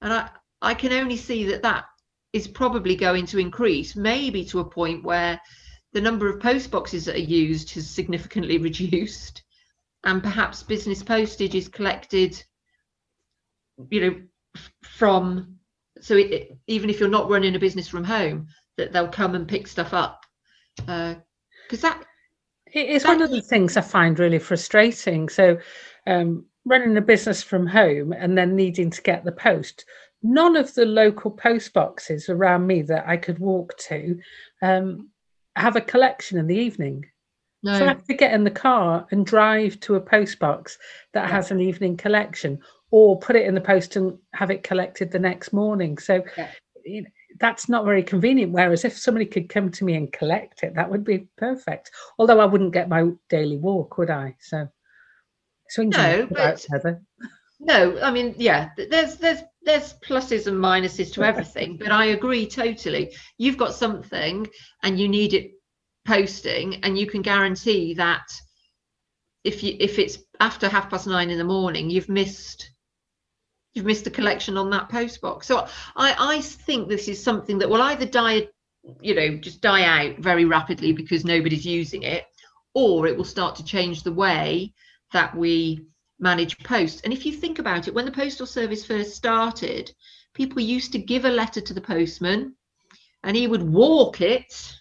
And 0.00 0.12
I 0.12 0.30
I 0.62 0.74
can 0.74 0.92
only 0.92 1.16
see 1.16 1.44
that 1.46 1.62
that 1.62 1.84
is 2.32 2.48
probably 2.48 2.96
going 2.96 3.26
to 3.26 3.38
increase, 3.38 3.94
maybe 3.94 4.44
to 4.46 4.60
a 4.60 4.64
point 4.64 5.04
where 5.04 5.40
the 5.92 6.00
number 6.00 6.28
of 6.28 6.40
post 6.40 6.70
boxes 6.70 7.04
that 7.04 7.14
are 7.14 7.18
used 7.18 7.70
has 7.74 7.88
significantly 7.88 8.58
reduced, 8.68 9.42
and 10.04 10.22
perhaps 10.22 10.62
business 10.62 11.02
postage 11.02 11.54
is 11.54 11.68
collected, 11.68 12.42
you 13.90 14.00
know, 14.00 14.22
from 14.82 15.58
so 16.00 16.16
it, 16.16 16.56
even 16.66 16.90
if 16.90 16.98
you're 16.98 17.08
not 17.08 17.30
running 17.30 17.54
a 17.54 17.58
business 17.58 17.88
from 17.88 18.04
home, 18.04 18.48
that 18.76 18.92
they'll 18.92 19.08
come 19.08 19.34
and 19.34 19.48
pick 19.48 19.66
stuff 19.66 19.94
up 19.94 20.24
because 20.76 21.18
uh, 21.84 21.88
that 21.88 22.04
it's 22.66 23.04
one 23.04 23.22
of 23.22 23.30
the 23.30 23.42
things 23.42 23.76
I 23.76 23.82
find 23.82 24.18
really 24.18 24.38
frustrating. 24.38 25.28
So, 25.28 25.58
um, 26.06 26.44
running 26.64 26.96
a 26.96 27.02
business 27.02 27.42
from 27.42 27.66
home 27.66 28.12
and 28.12 28.36
then 28.36 28.56
needing 28.56 28.90
to 28.90 29.02
get 29.02 29.24
the 29.24 29.32
post. 29.32 29.84
None 30.22 30.56
of 30.56 30.72
the 30.74 30.86
local 30.86 31.30
post 31.30 31.72
boxes 31.74 32.28
around 32.28 32.66
me 32.66 32.82
that 32.82 33.06
I 33.06 33.16
could 33.18 33.38
walk 33.38 33.76
to 33.88 34.18
um, 34.62 35.10
have 35.56 35.76
a 35.76 35.80
collection 35.82 36.38
in 36.38 36.46
the 36.46 36.56
evening. 36.56 37.04
No. 37.62 37.78
So 37.78 37.84
I 37.84 37.88
have 37.88 38.04
to 38.04 38.14
get 38.14 38.32
in 38.32 38.44
the 38.44 38.50
car 38.50 39.06
and 39.10 39.24
drive 39.24 39.78
to 39.80 39.94
a 39.96 40.00
post 40.00 40.38
box 40.38 40.78
that 41.12 41.28
Yeah. 41.28 41.34
has 41.34 41.50
an 41.50 41.60
evening 41.60 41.96
collection, 41.96 42.58
or 42.90 43.18
put 43.18 43.36
it 43.36 43.46
in 43.46 43.54
the 43.54 43.60
post 43.60 43.96
and 43.96 44.18
have 44.32 44.50
it 44.50 44.62
collected 44.64 45.10
the 45.10 45.18
next 45.18 45.52
morning. 45.52 45.98
So 45.98 46.24
Yeah. 46.36 46.50
you 46.84 47.02
know, 47.02 47.08
that's 47.38 47.68
not 47.68 47.84
very 47.84 48.02
convenient. 48.02 48.52
Whereas 48.52 48.84
if 48.84 48.96
somebody 48.96 49.26
could 49.26 49.48
come 49.48 49.70
to 49.72 49.84
me 49.84 49.94
and 49.94 50.12
collect 50.12 50.62
it, 50.62 50.74
that 50.74 50.90
would 50.90 51.04
be 51.04 51.26
perfect. 51.36 51.90
Although 52.18 52.40
I 52.40 52.44
wouldn't 52.44 52.72
get 52.72 52.88
my 52.88 53.10
daily 53.28 53.58
walk, 53.58 53.98
would 53.98 54.10
I? 54.10 54.36
So 54.40 54.68
swings 55.70 55.96
No, 55.96 56.26
but- 56.30 56.64
Heather. 56.70 57.02
No, 57.60 57.98
I 58.02 58.10
mean, 58.10 58.34
yeah, 58.36 58.70
there's 58.76 59.16
there's 59.16 59.40
there's 59.62 59.94
pluses 60.04 60.46
and 60.46 60.58
minuses 60.58 61.12
to 61.14 61.22
everything, 61.22 61.78
but 61.78 61.90
I 61.90 62.06
agree 62.06 62.46
totally. 62.46 63.14
You've 63.38 63.56
got 63.56 63.72
something 63.74 64.46
and 64.82 65.00
you 65.00 65.08
need 65.08 65.32
it 65.32 65.52
posting, 66.04 66.84
and 66.84 66.98
you 66.98 67.06
can 67.06 67.22
guarantee 67.22 67.94
that 67.94 68.26
if 69.44 69.62
you 69.62 69.76
if 69.78 69.98
it's 69.98 70.18
after 70.40 70.68
half 70.68 70.90
past 70.90 71.06
nine 71.06 71.30
in 71.30 71.38
the 71.38 71.44
morning, 71.44 71.88
you've 71.88 72.08
missed 72.08 72.70
you've 73.74 73.84
missed 73.84 74.06
a 74.06 74.10
collection 74.10 74.56
on 74.56 74.70
that 74.70 74.88
post 74.88 75.20
box. 75.20 75.46
So 75.46 75.66
I 75.96 76.14
I 76.36 76.40
think 76.40 76.88
this 76.88 77.08
is 77.08 77.22
something 77.22 77.58
that 77.58 77.68
will 77.68 77.82
either 77.82 78.06
die, 78.06 78.48
you 79.00 79.14
know, 79.14 79.36
just 79.36 79.60
die 79.60 79.84
out 79.84 80.18
very 80.18 80.44
rapidly 80.44 80.92
because 80.92 81.24
nobody's 81.24 81.66
using 81.66 82.02
it, 82.02 82.24
or 82.74 83.06
it 83.06 83.16
will 83.16 83.24
start 83.24 83.56
to 83.56 83.64
change 83.64 84.02
the 84.02 84.12
way 84.12 84.72
that 85.12 85.36
we 85.36 85.86
manage 86.20 86.58
post. 86.60 87.02
And 87.04 87.12
if 87.12 87.26
you 87.26 87.32
think 87.32 87.58
about 87.58 87.88
it, 87.88 87.94
when 87.94 88.04
the 88.04 88.12
postal 88.12 88.46
service 88.46 88.84
first 88.84 89.14
started, 89.14 89.92
people 90.34 90.60
used 90.60 90.92
to 90.92 90.98
give 90.98 91.24
a 91.24 91.30
letter 91.30 91.60
to 91.60 91.74
the 91.74 91.80
postman 91.80 92.54
and 93.22 93.36
he 93.36 93.46
would 93.46 93.62
walk 93.62 94.20
it, 94.20 94.76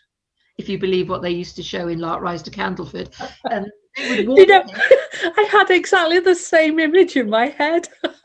if 0.58 0.70
you 0.70 0.78
believe 0.78 1.10
what 1.10 1.22
they 1.22 1.32
used 1.32 1.56
to 1.56 1.64
show 1.64 1.88
in 1.88 2.00
Lark 2.00 2.22
Rise 2.22 2.44
to 2.44 2.52
Candleford. 2.52 3.12
And 3.50 3.68
they 3.98 4.18
would 4.18 4.28
walk 4.28 4.40
You 4.40 4.46
know, 4.48 4.64
it, 4.68 5.34
I 5.38 5.44
had 5.44 5.72
exactly 5.72 6.20
the 6.20 6.36
same 6.36 6.80
image 6.80 7.16
in 7.16 7.30
my 7.30 7.48
head. 7.48 7.88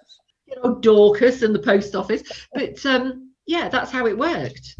you 0.48 0.62
know, 0.62 0.76
Dorcas 0.76 1.42
and 1.42 1.54
the 1.54 1.61
post 1.61 1.94
office. 1.94 2.22
But 2.54 2.84
um, 2.87 3.32
yeah, 3.46 3.68
that's 3.68 3.90
how 3.90 4.06
it 4.06 4.16
worked. 4.18 4.76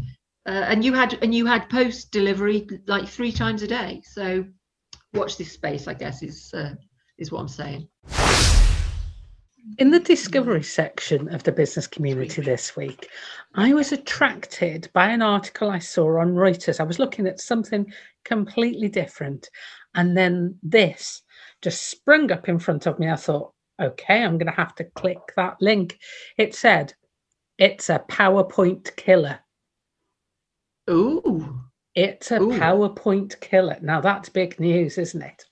Uh, 0.47 0.65
and 0.67 0.85
you 0.85 0.95
had 0.95 1.19
and 1.23 1.35
you 1.35 1.45
had 1.47 1.69
post 1.69 2.11
delivery 2.11 2.67
like 2.87 3.07
three 3.07 3.33
times 3.33 3.63
a 3.63 3.67
day. 3.67 4.01
So 4.05 4.45
watch 5.13 5.37
this 5.37 5.53
space, 5.53 5.87
I 5.89 5.95
guess, 5.95 6.23
is 6.23 6.53
uh, 6.55 6.75
is 7.19 7.31
what 7.31 7.41
I'm 7.41 7.49
saying. 7.49 7.89
In 9.77 9.91
the 9.91 10.01
discovery 10.01 10.63
section 10.63 11.33
of 11.35 11.43
the 11.43 11.53
business 11.53 11.87
community 11.87 12.41
this 12.41 12.75
week, 12.75 13.11
I 13.55 13.75
was 13.75 13.93
attracted 13.93 14.89
by 14.95 15.09
an 15.11 15.21
article 15.21 15.71
I 15.71 15.79
saw 15.79 16.21
on 16.21 16.35
Reuters. 16.35 16.81
I 16.81 16.85
was 16.85 16.99
looking 16.99 17.27
at 17.27 17.41
something 17.41 17.93
completely 18.25 18.89
different. 18.89 19.51
And 19.95 20.17
then 20.17 20.59
this 20.63 21.23
just 21.61 21.91
sprung 21.91 22.33
up 22.33 22.49
in 22.49 22.59
front 22.59 22.87
of 22.87 22.99
me. 22.99 23.11
I 23.11 23.17
thought, 23.17 23.53
okay, 23.81 24.23
I'm 24.23 24.39
going 24.39 24.51
to 24.51 24.53
have 24.53 24.75
to 24.77 24.85
click 24.85 25.19
that 25.37 25.57
link. 25.61 25.99
It 26.37 26.55
said, 26.55 26.95
it's 27.59 27.91
a 27.91 28.05
PowerPoint 28.09 28.95
killer. 28.97 29.41
Ooh, 30.91 31.61
It's 31.95 32.31
a 32.31 32.41
Ooh. 32.41 32.51
PowerPoint 32.51 33.39
killer. 33.41 33.79
Now, 33.83 34.01
that's 34.01 34.29
big 34.29 34.59
news, 34.61 34.99
isn't 34.99 35.23
it? 35.23 35.45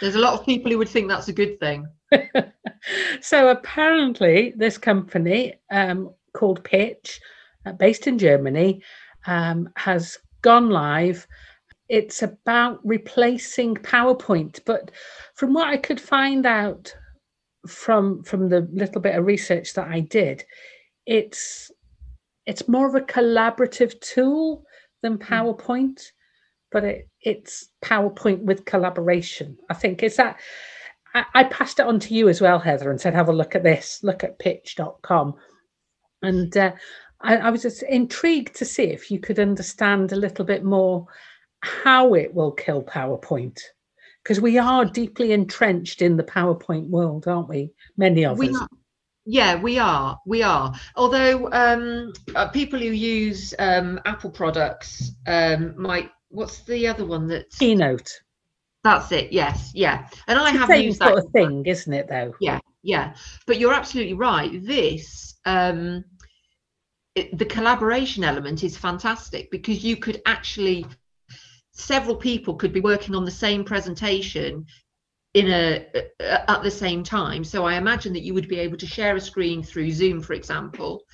there's 0.00 0.14
a 0.14 0.18
lot 0.18 0.38
of 0.38 0.46
people 0.46 0.70
who 0.70 0.78
would 0.78 0.88
think 0.88 1.08
that's 1.08 1.28
a 1.28 1.32
good 1.32 1.58
thing. 1.60 1.86
so 3.20 3.48
apparently, 3.48 4.52
this 4.56 4.78
company 4.78 5.54
um, 5.70 6.12
called 6.34 6.64
Pitch, 6.64 7.20
uh, 7.66 7.72
based 7.72 8.06
in 8.06 8.18
Germany, 8.18 8.82
um, 9.26 9.68
has 9.76 10.18
gone 10.42 10.70
live. 10.70 11.26
It's 11.88 12.22
about 12.22 12.80
replacing 12.84 13.76
PowerPoint, 13.76 14.60
but 14.64 14.90
from 15.34 15.52
what 15.52 15.68
I 15.68 15.76
could 15.76 16.00
find 16.00 16.46
out 16.46 16.94
from 17.66 18.22
from 18.24 18.48
the 18.48 18.68
little 18.72 19.00
bit 19.00 19.16
of 19.16 19.26
research 19.26 19.74
that 19.74 19.88
I 19.88 20.00
did, 20.00 20.44
it's 21.06 21.70
it's 22.46 22.68
more 22.68 22.88
of 22.88 22.94
a 22.94 23.00
collaborative 23.00 24.00
tool 24.00 24.64
than 25.02 25.18
PowerPoint, 25.18 26.00
but 26.70 26.84
it, 26.84 27.08
it's 27.20 27.70
PowerPoint 27.84 28.42
with 28.42 28.64
collaboration. 28.64 29.56
I 29.70 29.74
think 29.74 30.02
is 30.02 30.16
that 30.16 30.40
I, 31.14 31.24
I 31.34 31.44
passed 31.44 31.78
it 31.78 31.86
on 31.86 32.00
to 32.00 32.14
you 32.14 32.28
as 32.28 32.40
well, 32.40 32.58
Heather, 32.58 32.90
and 32.90 33.00
said, 33.00 33.14
have 33.14 33.28
a 33.28 33.32
look 33.32 33.54
at 33.54 33.62
this, 33.62 34.00
look 34.02 34.24
at 34.24 34.38
pitch.com. 34.38 35.34
And 36.22 36.56
uh, 36.56 36.72
I, 37.20 37.36
I 37.36 37.50
was 37.50 37.62
just 37.62 37.82
intrigued 37.84 38.54
to 38.56 38.64
see 38.64 38.84
if 38.84 39.10
you 39.10 39.18
could 39.20 39.38
understand 39.38 40.12
a 40.12 40.16
little 40.16 40.44
bit 40.44 40.64
more 40.64 41.06
how 41.60 42.14
it 42.14 42.34
will 42.34 42.52
kill 42.52 42.82
PowerPoint. 42.82 43.58
Because 44.22 44.40
we 44.40 44.58
are 44.58 44.84
deeply 44.84 45.32
entrenched 45.32 46.00
in 46.00 46.16
the 46.16 46.22
PowerPoint 46.22 46.88
world, 46.88 47.26
aren't 47.26 47.48
we? 47.48 47.72
Many 47.96 48.24
of 48.24 48.38
we 48.38 48.50
us. 48.50 48.60
are, 48.60 48.68
yeah 49.24 49.54
we 49.60 49.78
are 49.78 50.18
we 50.26 50.42
are 50.42 50.74
although 50.96 51.48
um 51.52 52.12
uh, 52.34 52.48
people 52.48 52.78
who 52.78 52.86
use 52.86 53.54
um 53.58 54.00
apple 54.04 54.30
products 54.30 55.12
um 55.26 55.74
might 55.80 56.10
what's 56.28 56.62
the 56.64 56.86
other 56.88 57.04
one 57.04 57.28
that 57.28 57.48
Keynote. 57.50 58.10
that's 58.82 59.12
it 59.12 59.32
yes 59.32 59.70
yeah 59.74 60.08
and 60.26 60.38
i 60.38 60.50
have 60.50 60.68
used 60.76 61.00
sort 61.00 61.14
that 61.14 61.24
of 61.24 61.30
thing, 61.32 61.64
isn't 61.66 61.92
it, 61.92 62.08
though? 62.08 62.34
yeah 62.40 62.58
yeah 62.82 63.14
but 63.46 63.58
you're 63.58 63.74
absolutely 63.74 64.14
right 64.14 64.64
this 64.66 65.34
um 65.44 66.04
it, 67.14 67.36
the 67.38 67.44
collaboration 67.44 68.24
element 68.24 68.64
is 68.64 68.76
fantastic 68.76 69.50
because 69.50 69.84
you 69.84 69.96
could 69.96 70.20
actually 70.26 70.84
several 71.72 72.16
people 72.16 72.54
could 72.54 72.72
be 72.72 72.80
working 72.80 73.14
on 73.14 73.24
the 73.24 73.30
same 73.30 73.64
presentation 73.64 74.66
in 75.34 75.50
a 75.50 75.86
at 76.20 76.62
the 76.62 76.70
same 76.70 77.02
time. 77.02 77.42
So 77.42 77.64
i 77.64 77.76
imagine 77.76 78.12
that 78.12 78.22
you 78.22 78.34
would 78.34 78.48
be 78.48 78.58
able 78.58 78.76
to 78.76 78.86
share 78.86 79.16
a 79.16 79.20
screen 79.20 79.62
through 79.62 79.90
zoom 79.90 80.20
for 80.20 80.34
example. 80.34 81.04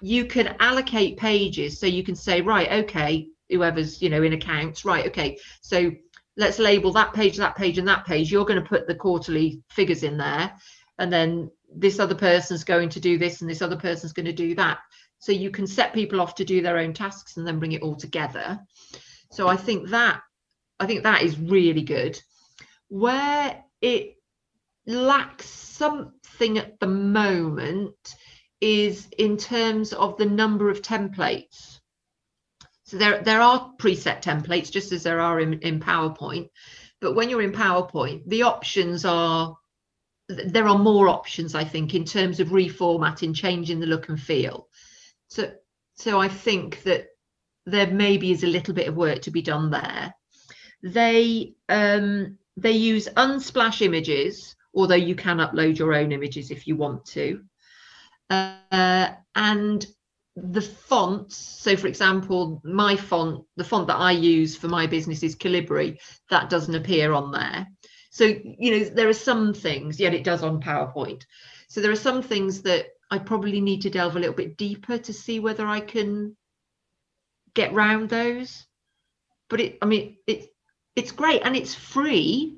You 0.00 0.26
can 0.26 0.56
allocate 0.60 1.16
pages. 1.16 1.80
So 1.80 1.86
you 1.86 2.04
can 2.04 2.14
say 2.14 2.40
right 2.40 2.84
okay 2.84 3.28
whoever's 3.50 4.00
you 4.00 4.08
know 4.08 4.22
in 4.22 4.32
accounts 4.32 4.84
right 4.84 5.06
okay 5.06 5.38
so 5.60 5.92
let's 6.36 6.58
label 6.58 6.92
that 6.92 7.12
page 7.12 7.36
that 7.36 7.56
page 7.56 7.78
and 7.78 7.88
that 7.88 8.06
page. 8.06 8.30
You're 8.30 8.44
going 8.44 8.62
to 8.62 8.68
put 8.68 8.86
the 8.86 8.94
quarterly 8.94 9.60
figures 9.70 10.04
in 10.04 10.16
there 10.16 10.52
and 10.98 11.12
then 11.12 11.50
this 11.74 11.98
other 11.98 12.14
person's 12.14 12.62
going 12.62 12.88
to 12.90 13.00
do 13.00 13.18
this 13.18 13.40
and 13.40 13.50
this 13.50 13.62
other 13.62 13.76
person's 13.76 14.12
going 14.12 14.26
to 14.26 14.32
do 14.32 14.54
that. 14.54 14.78
So 15.18 15.32
you 15.32 15.50
can 15.50 15.66
set 15.66 15.92
people 15.92 16.20
off 16.20 16.36
to 16.36 16.44
do 16.44 16.62
their 16.62 16.78
own 16.78 16.92
tasks 16.92 17.36
and 17.36 17.46
then 17.46 17.58
bring 17.58 17.72
it 17.72 17.82
all 17.82 17.96
together 17.96 18.60
so 19.30 19.48
i 19.48 19.56
think 19.56 19.88
that 19.88 20.20
i 20.80 20.86
think 20.86 21.02
that 21.02 21.22
is 21.22 21.38
really 21.38 21.82
good. 21.82 22.20
Where 22.88 23.64
it 23.80 24.16
lacks 24.86 25.46
something 25.46 26.58
at 26.58 26.78
the 26.78 26.86
moment 26.86 28.14
is 28.60 29.08
in 29.18 29.36
terms 29.36 29.92
of 29.92 30.16
the 30.16 30.26
number 30.26 30.70
of 30.70 30.82
templates. 30.82 31.80
So 32.84 32.96
there 32.98 33.20
there 33.22 33.40
are 33.40 33.72
preset 33.78 34.22
templates 34.22 34.70
just 34.70 34.92
as 34.92 35.02
there 35.02 35.20
are 35.20 35.40
in, 35.40 35.54
in 35.60 35.80
powerpoint. 35.80 36.50
But 37.00 37.14
when 37.14 37.28
you're 37.28 37.42
in 37.42 37.52
powerpoint 37.52 38.22
the 38.26 38.42
options 38.42 39.04
are 39.04 39.56
there 40.28 40.66
are 40.66 40.78
more 40.78 41.08
options 41.08 41.54
i 41.54 41.62
think 41.62 41.94
in 41.94 42.04
terms 42.04 42.40
of 42.40 42.48
reformatting 42.48 43.32
changing 43.34 43.80
the 43.80 43.86
look 43.86 44.08
and 44.08 44.20
feel. 44.20 44.68
So 45.28 45.52
so 45.94 46.20
i 46.20 46.28
think 46.28 46.82
that 46.84 47.08
there 47.66 47.88
maybe 47.88 48.30
is 48.30 48.44
a 48.44 48.48
little 48.48 48.74
bit 48.74 48.88
of 48.88 48.96
work 48.96 49.22
to 49.22 49.30
be 49.30 49.42
done 49.42 49.70
there. 49.70 50.14
They 50.82 51.54
um 51.68 52.38
they 52.56 52.72
use 52.72 53.08
unsplash 53.16 53.82
images 53.82 54.56
although 54.74 54.94
you 54.94 55.14
can 55.14 55.38
upload 55.38 55.78
your 55.78 55.94
own 55.94 56.12
images 56.12 56.50
if 56.50 56.66
you 56.66 56.76
want 56.76 57.04
to. 57.06 57.42
Uh, 58.28 59.08
and 59.34 59.86
the 60.36 60.60
fonts 60.60 61.34
so 61.34 61.74
for 61.76 61.86
example 61.86 62.60
my 62.62 62.94
font 62.94 63.42
the 63.56 63.64
font 63.64 63.86
that 63.86 63.96
i 63.96 64.10
use 64.10 64.54
for 64.54 64.68
my 64.68 64.86
business 64.86 65.22
is 65.22 65.34
calibri 65.34 65.96
that 66.28 66.50
doesn't 66.50 66.74
appear 66.74 67.12
on 67.12 67.32
there. 67.32 67.66
So 68.10 68.24
you 68.24 68.70
know 68.70 68.84
there 68.84 69.08
are 69.08 69.24
some 69.30 69.54
things 69.54 69.98
yet 69.98 70.14
it 70.14 70.24
does 70.24 70.42
on 70.42 70.62
powerpoint. 70.62 71.22
So 71.68 71.80
there 71.80 71.90
are 71.90 71.96
some 71.96 72.22
things 72.22 72.62
that 72.62 72.86
i 73.10 73.18
probably 73.18 73.60
need 73.60 73.82
to 73.82 73.90
delve 73.90 74.16
a 74.16 74.20
little 74.20 74.34
bit 74.34 74.56
deeper 74.56 74.98
to 74.98 75.12
see 75.12 75.40
whether 75.40 75.66
i 75.66 75.80
can 75.80 76.36
get 77.56 77.72
round 77.72 78.08
those 78.08 78.66
but 79.50 79.60
it 79.60 79.78
i 79.82 79.86
mean 79.86 80.16
it 80.28 80.40
it's 80.94 81.10
great 81.12 81.42
and 81.44 81.56
it's 81.56 81.74
free 81.74 82.56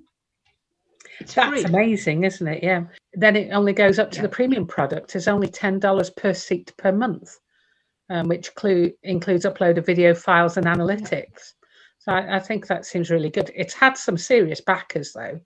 it's 1.21 1.35
That's 1.35 1.63
free 1.63 1.65
amazing, 1.65 2.23
isn't 2.25 2.47
it? 2.47 2.63
Yeah. 2.63 2.85
Then 3.15 3.35
it 3.35 3.51
only 3.53 3.73
goes 3.73 3.99
up 3.99 4.11
to 4.13 4.19
Yeah. 4.19 4.23
the 4.23 4.29
premium 4.29 4.67
product. 4.67 5.17
It's 5.17 5.27
only 5.27 5.49
ten 5.49 5.81
dollars 5.81 6.11
per 6.11 6.33
seat 6.33 6.73
per 6.77 6.93
month, 6.93 7.37
um, 8.09 8.29
which 8.29 8.55
clu- 8.55 8.93
includes 9.03 9.45
upload 9.45 9.79
of 9.79 9.87
video 9.87 10.15
files 10.15 10.57
and 10.57 10.67
analytics. 10.67 11.55
So 11.99 12.13
I, 12.13 12.37
I 12.37 12.39
think 12.39 12.69
that 12.69 12.87
seems 12.87 13.11
really 13.11 13.31
good. 13.31 13.51
It's 13.57 13.75
had 13.75 13.97
some 13.97 14.17
serious 14.17 14.61
backers 14.61 15.13
though. 15.13 15.41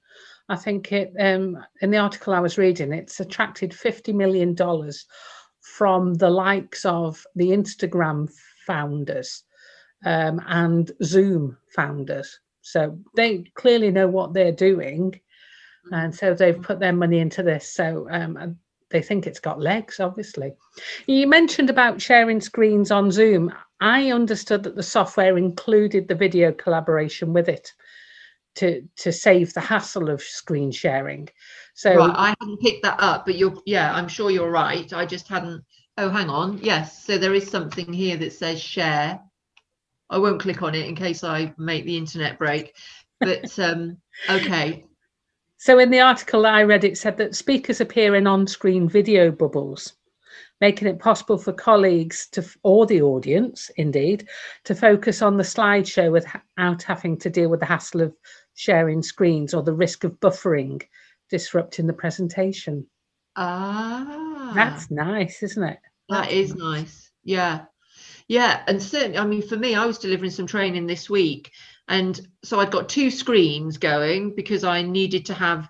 I 0.50 0.56
think 0.56 0.92
it 0.92 1.14
um, 1.18 1.56
in 1.80 1.90
the 1.90 1.96
article 2.06 2.34
I 2.34 2.40
was 2.40 2.58
reading, 2.58 2.92
it's 2.92 3.20
attracted 3.20 3.72
fifty 3.72 4.12
million 4.12 4.54
dollars 4.54 5.06
from 5.60 6.12
the 6.14 6.28
likes 6.28 6.84
of 6.84 7.24
the 7.34 7.48
Instagram 7.48 8.28
founders 8.66 9.44
um, 10.04 10.40
and 10.46 10.90
Zoom 11.02 11.56
founders. 11.74 12.40
So 12.62 12.98
they 13.16 13.44
clearly 13.54 13.90
know 13.90 14.08
what 14.08 14.34
they're 14.34 14.52
doing. 14.52 15.12
Mm-hmm. 15.12 15.94
And 15.94 16.14
so 16.14 16.34
they've 16.34 16.60
put 16.60 16.80
their 16.80 16.92
money 16.92 17.18
into 17.18 17.42
this. 17.42 17.72
So 17.72 18.08
um, 18.10 18.56
they 18.90 19.02
think 19.02 19.26
it's 19.26 19.40
got 19.40 19.60
legs, 19.60 19.98
obviously. 20.00 20.52
You 21.06 21.26
mentioned 21.26 21.70
about 21.70 22.00
sharing 22.00 22.40
screens 22.40 22.90
on 22.90 23.10
Zoom. 23.10 23.52
I 23.80 24.12
understood 24.12 24.62
that 24.62 24.76
the 24.76 24.82
software 24.82 25.36
included 25.36 26.06
the 26.06 26.14
video 26.14 26.52
collaboration 26.52 27.32
with 27.32 27.48
it 27.48 27.72
to 28.54 28.86
to 28.96 29.12
save 29.12 29.54
the 29.54 29.60
hassle 29.60 30.10
of 30.10 30.20
screen 30.22 30.70
sharing. 30.70 31.28
So 31.74 31.96
right, 31.96 32.14
I 32.14 32.34
hadn't 32.38 32.60
picked 32.60 32.82
that 32.84 33.00
up, 33.00 33.24
but 33.26 33.36
you're 33.36 33.54
yeah, 33.64 33.92
I'm 33.94 34.08
sure 34.08 34.30
you're 34.30 34.50
right. 34.50 34.92
I 34.92 35.06
just 35.06 35.26
hadn't. 35.26 35.64
Oh, 35.98 36.08
hang 36.08 36.30
on. 36.30 36.58
Yes, 36.58 37.04
so 37.04 37.18
there 37.18 37.34
is 37.34 37.50
something 37.50 37.92
here 37.92 38.16
that 38.16 38.32
says 38.32 38.60
share. 38.60 39.20
I 40.08 40.18
won't 40.18 40.40
click 40.40 40.62
on 40.62 40.74
it 40.74 40.86
in 40.86 40.96
case 40.96 41.22
I 41.24 41.54
make 41.58 41.84
the 41.84 41.96
internet 41.96 42.38
break. 42.38 42.74
But 43.20 43.58
um, 43.58 43.98
okay, 44.30 44.86
So 45.56 45.78
in 45.78 45.90
the 45.90 46.00
article 46.00 46.42
that 46.42 46.54
I 46.54 46.64
read, 46.64 46.82
it 46.82 46.98
said 46.98 47.16
that 47.18 47.36
speakers 47.36 47.80
appear 47.80 48.16
in 48.16 48.26
on-screen 48.26 48.88
video 48.88 49.30
bubbles, 49.30 49.92
making 50.60 50.88
it 50.88 50.98
possible 50.98 51.38
for 51.38 51.52
colleagues 51.52 52.26
to, 52.32 52.44
or 52.62 52.84
the 52.86 53.00
audience, 53.02 53.70
indeed, 53.76 54.26
to 54.64 54.74
focus 54.74 55.22
on 55.22 55.36
the 55.36 55.44
slideshow 55.44 56.10
without 56.10 56.82
having 56.82 57.16
to 57.18 57.30
deal 57.30 57.48
with 57.48 57.60
the 57.60 57.66
hassle 57.66 58.00
of 58.00 58.12
sharing 58.54 59.02
screens 59.02 59.54
or 59.54 59.62
the 59.62 59.72
risk 59.72 60.04
of 60.04 60.18
buffering, 60.20 60.82
disrupting 61.30 61.86
the 61.86 61.92
presentation. 61.92 62.86
ah, 63.36 64.31
That's 64.54 64.90
nice, 64.90 65.42
isn't 65.42 65.62
it? 65.62 65.78
that 66.08 66.30
is 66.30 66.54
nice. 66.54 67.10
Yeah, 67.24 67.66
yeah, 68.28 68.62
and 68.66 68.82
certainly, 68.82 69.18
I 69.18 69.26
mean, 69.26 69.42
for 69.42 69.56
me, 69.56 69.74
I 69.74 69.86
was 69.86 69.98
delivering 69.98 70.30
some 70.30 70.46
training 70.46 70.86
this 70.86 71.08
week, 71.08 71.50
and 71.88 72.20
so 72.44 72.60
I'd 72.60 72.70
got 72.70 72.88
two 72.88 73.10
screens 73.10 73.78
going 73.78 74.34
because 74.34 74.64
I 74.64 74.82
needed 74.82 75.26
to 75.26 75.34
have 75.34 75.68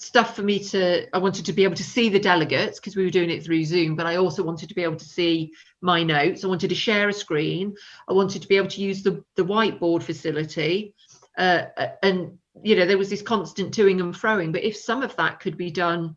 stuff 0.00 0.34
for 0.34 0.42
me 0.42 0.58
to 0.58 1.06
i 1.14 1.18
wanted 1.18 1.44
to 1.44 1.52
be 1.52 1.62
able 1.62 1.74
to 1.76 1.84
see 1.84 2.08
the 2.08 2.18
delegates 2.18 2.80
because 2.80 2.96
we 2.96 3.04
were 3.04 3.10
doing 3.10 3.28
it 3.28 3.44
through 3.44 3.62
zoom 3.62 3.94
but 3.94 4.06
i 4.06 4.16
also 4.16 4.42
wanted 4.42 4.66
to 4.66 4.74
be 4.74 4.82
able 4.82 4.96
to 4.96 5.04
see 5.04 5.52
my 5.82 6.02
notes 6.02 6.42
i 6.42 6.48
wanted 6.48 6.68
to 6.68 6.74
share 6.74 7.10
a 7.10 7.12
screen 7.12 7.74
i 8.08 8.12
wanted 8.14 8.40
to 8.40 8.48
be 8.48 8.56
able 8.56 8.66
to 8.66 8.80
use 8.80 9.02
the, 9.02 9.22
the 9.36 9.44
whiteboard 9.44 10.02
facility 10.02 10.94
uh, 11.36 11.64
and 12.02 12.38
you 12.62 12.76
know 12.76 12.86
there 12.86 12.96
was 12.96 13.10
this 13.10 13.20
constant 13.20 13.76
toing 13.76 14.00
and 14.00 14.14
froing 14.14 14.52
but 14.52 14.64
if 14.64 14.74
some 14.74 15.02
of 15.02 15.14
that 15.16 15.38
could 15.38 15.58
be 15.58 15.70
done 15.70 16.16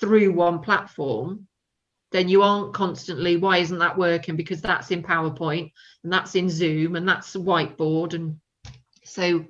through 0.00 0.32
one 0.32 0.60
platform 0.60 1.46
then 2.12 2.28
you 2.28 2.42
aren't 2.42 2.74
constantly 2.74 3.36
why 3.36 3.58
isn't 3.58 3.78
that 3.78 3.96
working? 3.96 4.36
Because 4.36 4.60
that's 4.60 4.90
in 4.90 5.02
powerpoint 5.02 5.72
and 6.02 6.12
that's 6.12 6.34
in 6.34 6.50
zoom 6.50 6.96
and 6.96 7.08
that's 7.08 7.36
whiteboard 7.36 8.14
and 8.14 8.40
so 9.04 9.44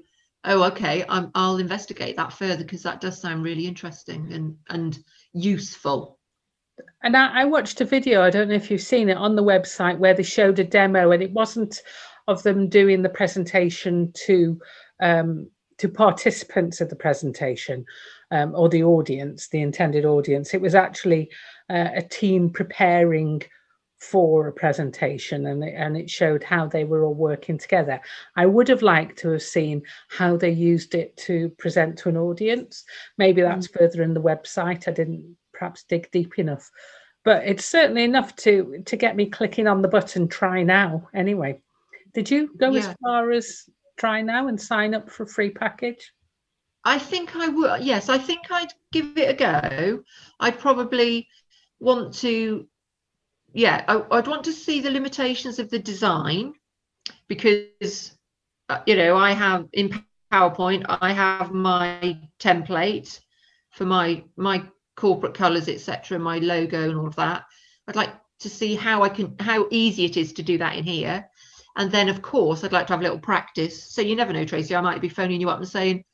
oh 0.44 0.62
okay 0.64 1.04
I'm, 1.08 1.30
i'll 1.34 1.58
investigate 1.58 2.16
that 2.16 2.32
further 2.32 2.62
because 2.62 2.82
that 2.84 3.00
does 3.00 3.20
sound 3.20 3.42
really 3.42 3.66
interesting 3.66 4.32
and 4.32 4.56
and 4.68 4.98
useful. 5.32 6.18
And 7.02 7.16
I, 7.16 7.42
I 7.42 7.44
watched 7.44 7.80
a 7.80 7.84
video, 7.84 8.22
I 8.22 8.30
don't 8.30 8.48
know 8.48 8.54
if 8.54 8.70
you've 8.70 8.80
seen 8.80 9.10
it 9.10 9.16
on 9.16 9.36
the 9.36 9.42
website, 9.42 9.98
where 9.98 10.14
they 10.14 10.22
showed 10.22 10.58
a 10.58 10.64
demo, 10.64 11.10
and 11.10 11.22
it 11.22 11.32
wasn't 11.32 11.82
of 12.26 12.42
them 12.42 12.68
doing 12.68 13.02
the 13.02 13.08
presentation 13.08 14.12
to 14.26 14.60
um, 15.02 15.50
to 15.78 15.88
participants 15.88 16.80
of 16.80 16.90
the 16.90 16.96
presentation 16.96 17.86
um, 18.30 18.54
or 18.54 18.68
the 18.68 18.84
audience, 18.84 19.48
the 19.48 19.60
intended 19.60 20.04
audience. 20.04 20.54
It 20.54 20.60
was 20.60 20.74
actually 20.74 21.30
uh, 21.68 21.88
a 21.94 22.02
team 22.02 22.50
preparing 22.50 23.42
for 23.98 24.48
a 24.48 24.52
presentation, 24.52 25.46
and 25.46 25.62
it, 25.62 25.74
and 25.76 25.96
it 25.96 26.08
showed 26.08 26.42
how 26.42 26.66
they 26.66 26.84
were 26.84 27.04
all 27.04 27.14
working 27.14 27.58
together. 27.58 28.00
I 28.36 28.46
would 28.46 28.68
have 28.68 28.82
liked 28.82 29.18
to 29.18 29.30
have 29.30 29.42
seen 29.42 29.82
how 30.08 30.36
they 30.36 30.50
used 30.50 30.94
it 30.94 31.16
to 31.18 31.50
present 31.58 31.98
to 31.98 32.08
an 32.08 32.16
audience. 32.16 32.84
Maybe 33.18 33.42
that's 33.42 33.66
further 33.66 34.02
in 34.02 34.14
the 34.14 34.22
website. 34.22 34.88
I 34.88 34.92
didn't 34.92 35.36
perhaps 35.52 35.82
dig 35.82 36.10
deep 36.10 36.38
enough 36.38 36.70
but 37.24 37.46
it's 37.46 37.66
certainly 37.66 38.04
enough 38.04 38.34
to 38.36 38.82
to 38.86 38.96
get 38.96 39.16
me 39.16 39.26
clicking 39.26 39.66
on 39.66 39.82
the 39.82 39.88
button 39.88 40.26
try 40.28 40.62
now 40.62 41.08
anyway 41.14 41.60
did 42.14 42.30
you 42.30 42.50
go 42.56 42.74
as 42.74 42.88
far 43.02 43.30
as 43.30 43.68
try 43.98 44.22
now 44.22 44.48
and 44.48 44.60
sign 44.60 44.94
up 44.94 45.10
for 45.10 45.24
a 45.24 45.28
free 45.28 45.50
package 45.50 46.12
I 46.84 46.98
think 46.98 47.36
I 47.36 47.48
would. 47.48 47.82
Yes, 47.82 48.08
I 48.08 48.18
think 48.18 48.50
I'd 48.50 48.72
give 48.92 49.16
it 49.18 49.30
a 49.30 49.34
go. 49.34 50.02
I'd 50.38 50.58
probably 50.58 51.28
want 51.78 52.14
to, 52.14 52.66
yeah, 53.52 53.84
I, 53.86 54.02
I'd 54.16 54.28
want 54.28 54.44
to 54.44 54.52
see 54.52 54.80
the 54.80 54.90
limitations 54.90 55.58
of 55.58 55.70
the 55.70 55.78
design 55.78 56.54
because, 57.28 58.16
uh, 58.68 58.80
you 58.86 58.96
know, 58.96 59.16
I 59.16 59.32
have 59.32 59.66
in 59.72 60.02
PowerPoint, 60.32 60.84
I 60.88 61.12
have 61.12 61.52
my 61.52 62.18
template 62.38 63.20
for 63.70 63.84
my 63.84 64.24
my 64.36 64.62
corporate 64.96 65.34
colors, 65.34 65.68
etc., 65.68 66.18
my 66.18 66.38
logo 66.38 66.88
and 66.88 66.98
all 66.98 67.06
of 67.06 67.16
that. 67.16 67.44
I'd 67.88 67.96
like 67.96 68.14
to 68.40 68.48
see 68.48 68.74
how 68.74 69.02
I 69.02 69.08
can, 69.08 69.34
how 69.38 69.66
easy 69.70 70.04
it 70.04 70.16
is 70.16 70.32
to 70.34 70.42
do 70.42 70.58
that 70.58 70.76
in 70.76 70.84
here. 70.84 71.28
And 71.76 71.90
then, 71.90 72.08
of 72.08 72.22
course, 72.22 72.64
I'd 72.64 72.72
like 72.72 72.86
to 72.88 72.92
have 72.92 73.00
a 73.00 73.02
little 73.02 73.18
practice. 73.18 73.92
So 73.92 74.02
you 74.02 74.16
never 74.16 74.32
know, 74.32 74.44
Tracy. 74.44 74.74
I 74.74 74.80
might 74.80 75.00
be 75.00 75.08
phoning 75.08 75.40
you 75.40 75.50
up 75.50 75.58
and 75.58 75.68
saying, 75.68 76.04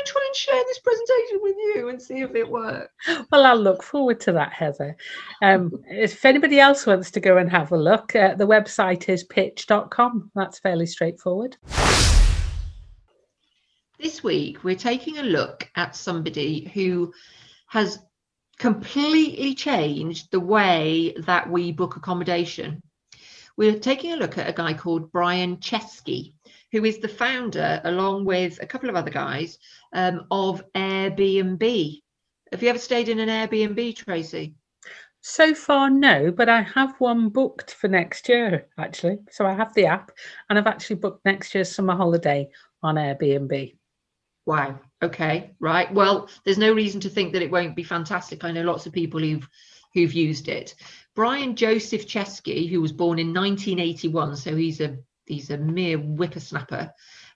can 0.00 0.06
I 0.06 0.12
try 0.12 0.22
and 0.26 0.36
share 0.36 0.62
this 0.66 0.78
presentation 0.78 1.38
with 1.42 1.56
you 1.56 1.88
and 1.88 2.00
see 2.00 2.20
if 2.20 2.34
it 2.34 2.48
works? 2.48 2.92
well 3.30 3.44
i'll 3.46 3.56
look 3.56 3.82
forward 3.82 4.20
to 4.20 4.32
that 4.32 4.52
heather 4.52 4.96
um, 5.42 5.82
if 5.88 6.24
anybody 6.24 6.60
else 6.60 6.86
wants 6.86 7.10
to 7.12 7.20
go 7.20 7.36
and 7.36 7.50
have 7.50 7.72
a 7.72 7.76
look 7.76 8.14
uh, 8.14 8.34
the 8.34 8.46
website 8.46 9.08
is 9.08 9.24
pitch.com 9.24 10.30
that's 10.34 10.58
fairly 10.58 10.86
straightforward 10.86 11.56
This 13.98 14.24
week, 14.24 14.64
we're 14.64 14.76
taking 14.76 15.18
a 15.18 15.22
look 15.22 15.68
at 15.76 15.94
somebody 15.94 16.70
who 16.72 17.12
has 17.66 17.98
completely 18.58 19.54
changed 19.54 20.30
the 20.30 20.40
way 20.40 21.14
that 21.18 21.50
we 21.50 21.70
book 21.70 21.96
accommodation. 21.96 22.82
We're 23.58 23.78
taking 23.78 24.14
a 24.14 24.16
look 24.16 24.38
at 24.38 24.48
a 24.48 24.54
guy 24.54 24.72
called 24.72 25.12
Brian 25.12 25.58
Chesky, 25.58 26.32
who 26.72 26.84
is 26.84 26.98
the 26.98 27.08
founder, 27.08 27.80
along 27.84 28.24
with 28.24 28.60
a 28.62 28.66
couple 28.66 28.88
of 28.88 28.96
other 28.96 29.10
guys, 29.10 29.58
um, 29.92 30.26
of 30.30 30.62
Airbnb. 30.72 32.00
Have 32.52 32.62
you 32.62 32.68
ever 32.68 32.78
stayed 32.78 33.08
in 33.08 33.18
an 33.18 33.28
Airbnb, 33.28 33.96
Tracy? 33.96 34.54
so 35.22 35.52
far 35.52 35.90
no 35.90 36.32
but 36.32 36.48
i 36.48 36.62
have 36.62 36.94
one 36.98 37.28
booked 37.28 37.74
for 37.74 37.88
next 37.88 38.26
year 38.26 38.66
actually 38.78 39.18
so 39.30 39.44
i 39.44 39.52
have 39.52 39.70
the 39.74 39.84
app 39.84 40.10
and 40.48 40.58
i've 40.58 40.66
actually 40.66 40.96
booked 40.96 41.22
next 41.26 41.54
year's 41.54 41.70
summer 41.70 41.94
holiday 41.94 42.48
on 42.82 42.94
airbnb 42.94 43.74
Wow. 44.46 44.80
Okay. 45.02 45.52
Right. 45.60 45.92
Well, 45.92 46.28
there's 46.44 46.58
no 46.58 46.72
reason 46.72 47.00
to 47.02 47.08
think 47.08 47.32
that 47.32 47.42
it 47.42 47.50
won't 47.50 47.76
be 47.76 47.84
fantastic. 47.84 48.42
I 48.42 48.50
know 48.50 48.62
lots 48.62 48.86
of 48.86 48.92
people 48.92 49.20
who've 49.20 49.48
who've 49.94 50.12
used 50.12 50.48
it. 50.48 50.74
Brian 51.14 51.54
Joseph 51.56 52.06
Chesky, 52.06 52.68
who 52.68 52.80
was 52.80 52.92
born 52.92 53.18
in 53.18 53.34
1981, 53.34 54.36
so 54.36 54.56
he's 54.56 54.80
a 54.80 54.98
he's 55.26 55.50
a 55.50 55.58
mere 55.58 55.98
whippersnapper, 55.98 56.92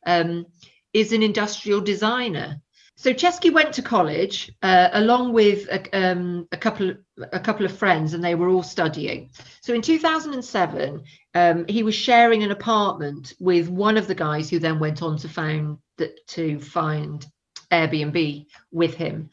um, 0.06 0.46
is 0.92 1.12
an 1.12 1.22
industrial 1.22 1.80
designer. 1.80 2.60
So 2.96 3.12
Chesky 3.12 3.52
went 3.52 3.74
to 3.74 3.82
college 3.82 4.52
uh, 4.62 4.88
along 4.92 5.32
with 5.32 5.68
a, 5.68 5.98
um, 5.98 6.46
a 6.52 6.56
couple 6.56 6.94
a 7.32 7.40
couple 7.40 7.66
of 7.66 7.76
friends, 7.76 8.14
and 8.14 8.22
they 8.22 8.36
were 8.36 8.48
all 8.48 8.62
studying. 8.62 9.30
So 9.62 9.74
in 9.74 9.82
2007, 9.82 11.02
um, 11.34 11.64
he 11.68 11.82
was 11.82 11.94
sharing 11.94 12.44
an 12.44 12.52
apartment 12.52 13.34
with 13.40 13.68
one 13.68 13.96
of 13.96 14.06
the 14.06 14.14
guys 14.14 14.48
who 14.48 14.60
then 14.60 14.78
went 14.78 15.02
on 15.02 15.18
to 15.18 15.28
found 15.28 15.78
to 16.28 16.60
find 16.60 17.26
Airbnb 17.70 18.46
with 18.70 18.94
him. 18.94 19.30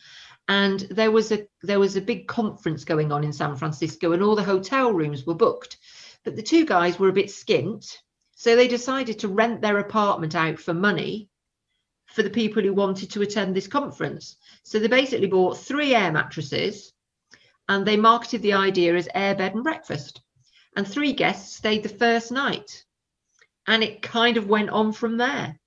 And 0.48 0.80
there 0.80 1.12
was 1.12 1.32
a 1.32 1.48
there 1.62 1.80
was 1.80 1.96
a 1.96 2.02
big 2.02 2.28
conference 2.28 2.84
going 2.84 3.12
on 3.12 3.24
in 3.24 3.32
San 3.32 3.56
Francisco, 3.56 4.12
and 4.12 4.24
all 4.24 4.36
the 4.36 4.44
hotel 4.44 4.92
rooms 4.92 5.26
were 5.26 5.36
booked. 5.36 5.78
But 6.24 6.36
the 6.36 6.44
two 6.44 6.66
guys 6.66 6.98
were 6.98 7.10
a 7.10 7.14
bit 7.14 7.28
skint, 7.28 7.96
so 8.41 8.56
they 8.56 8.67
decided 8.67 9.19
to 9.19 9.27
rent 9.27 9.62
their 9.62 9.77
apartment 9.77 10.34
out 10.34 10.58
for 10.58 10.73
money 10.73 11.30
for 12.08 12.23
the 12.23 12.30
people 12.32 12.63
who 12.63 12.73
wanted 12.73 13.12
to 13.12 13.21
attend 13.21 13.56
this 13.56 13.67
conference. 13.67 14.36
So 14.63 14.80
they 14.80 14.88
basically 14.88 15.27
bought 15.27 15.60
three 15.60 15.93
air 15.93 16.12
mattresses, 16.12 16.91
and 17.69 17.86
they 17.86 17.97
marketed 17.97 18.41
the 18.41 18.54
idea 18.54 18.95
as 18.95 19.08
air 19.13 19.36
bed 19.36 19.54
and 19.54 19.63
breakfast. 19.63 20.23
And 20.75 20.88
three 20.88 21.13
guests 21.13 21.56
stayed 21.56 21.84
the 21.84 21.89
first 21.89 22.32
night, 22.32 22.84
and 23.67 23.84
it 23.84 24.01
kind 24.01 24.38
of 24.38 24.49
went 24.49 24.71
on 24.71 24.91
from 24.91 25.17
there 25.17 25.60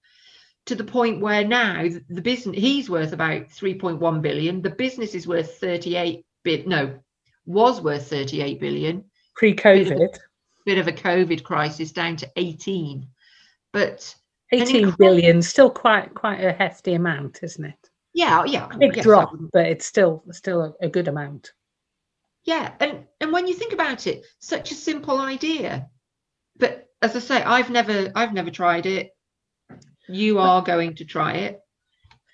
to 0.66 0.74
the 0.74 0.82
point 0.82 1.20
where 1.20 1.46
now 1.46 1.86
the 2.08 2.22
business 2.22 2.56
he's 2.58 2.90
worth 2.90 3.12
about 3.12 3.50
3.1 3.50 4.20
billion 4.20 4.62
the 4.62 4.70
business 4.70 5.14
is 5.14 5.28
worth 5.28 5.58
38 5.58 6.24
bit 6.42 6.66
no 6.66 6.98
was 7.46 7.80
worth 7.80 8.08
38 8.08 8.58
billion 8.58 9.04
pre-covid 9.36 10.18
bit 10.64 10.78
of 10.78 10.88
a 10.88 10.92
covid 10.92 11.42
crisis 11.42 11.92
down 11.92 12.16
to 12.16 12.30
18 12.36 13.06
but 13.72 14.14
18 14.52 14.76
incredible- 14.76 14.96
billion 14.98 15.42
still 15.42 15.70
quite 15.70 16.14
quite 16.14 16.40
a 16.42 16.52
hefty 16.52 16.94
amount 16.94 17.40
isn't 17.42 17.64
it? 17.64 17.90
Yeah 18.12 18.42
oh, 18.42 18.44
yeah 18.44 18.68
oh, 18.72 18.78
big 18.78 18.96
yes, 18.96 19.04
drop 19.04 19.34
but 19.52 19.66
it's 19.66 19.86
still 19.86 20.22
still 20.30 20.62
a, 20.62 20.86
a 20.86 20.88
good 20.88 21.08
amount. 21.08 21.52
Yeah 22.44 22.72
and 22.80 23.04
and 23.20 23.32
when 23.32 23.46
you 23.46 23.54
think 23.54 23.72
about 23.72 24.06
it 24.06 24.24
such 24.38 24.70
a 24.70 24.74
simple 24.74 25.18
idea. 25.18 25.88
But 26.56 26.88
as 27.02 27.16
i 27.16 27.18
say 27.18 27.42
i've 27.42 27.70
never 27.70 28.12
i've 28.14 28.32
never 28.32 28.50
tried 28.50 28.86
it. 28.86 29.10
You 30.08 30.38
are 30.38 30.62
going 30.62 30.94
to 30.96 31.04
try 31.04 31.32
it. 31.32 31.60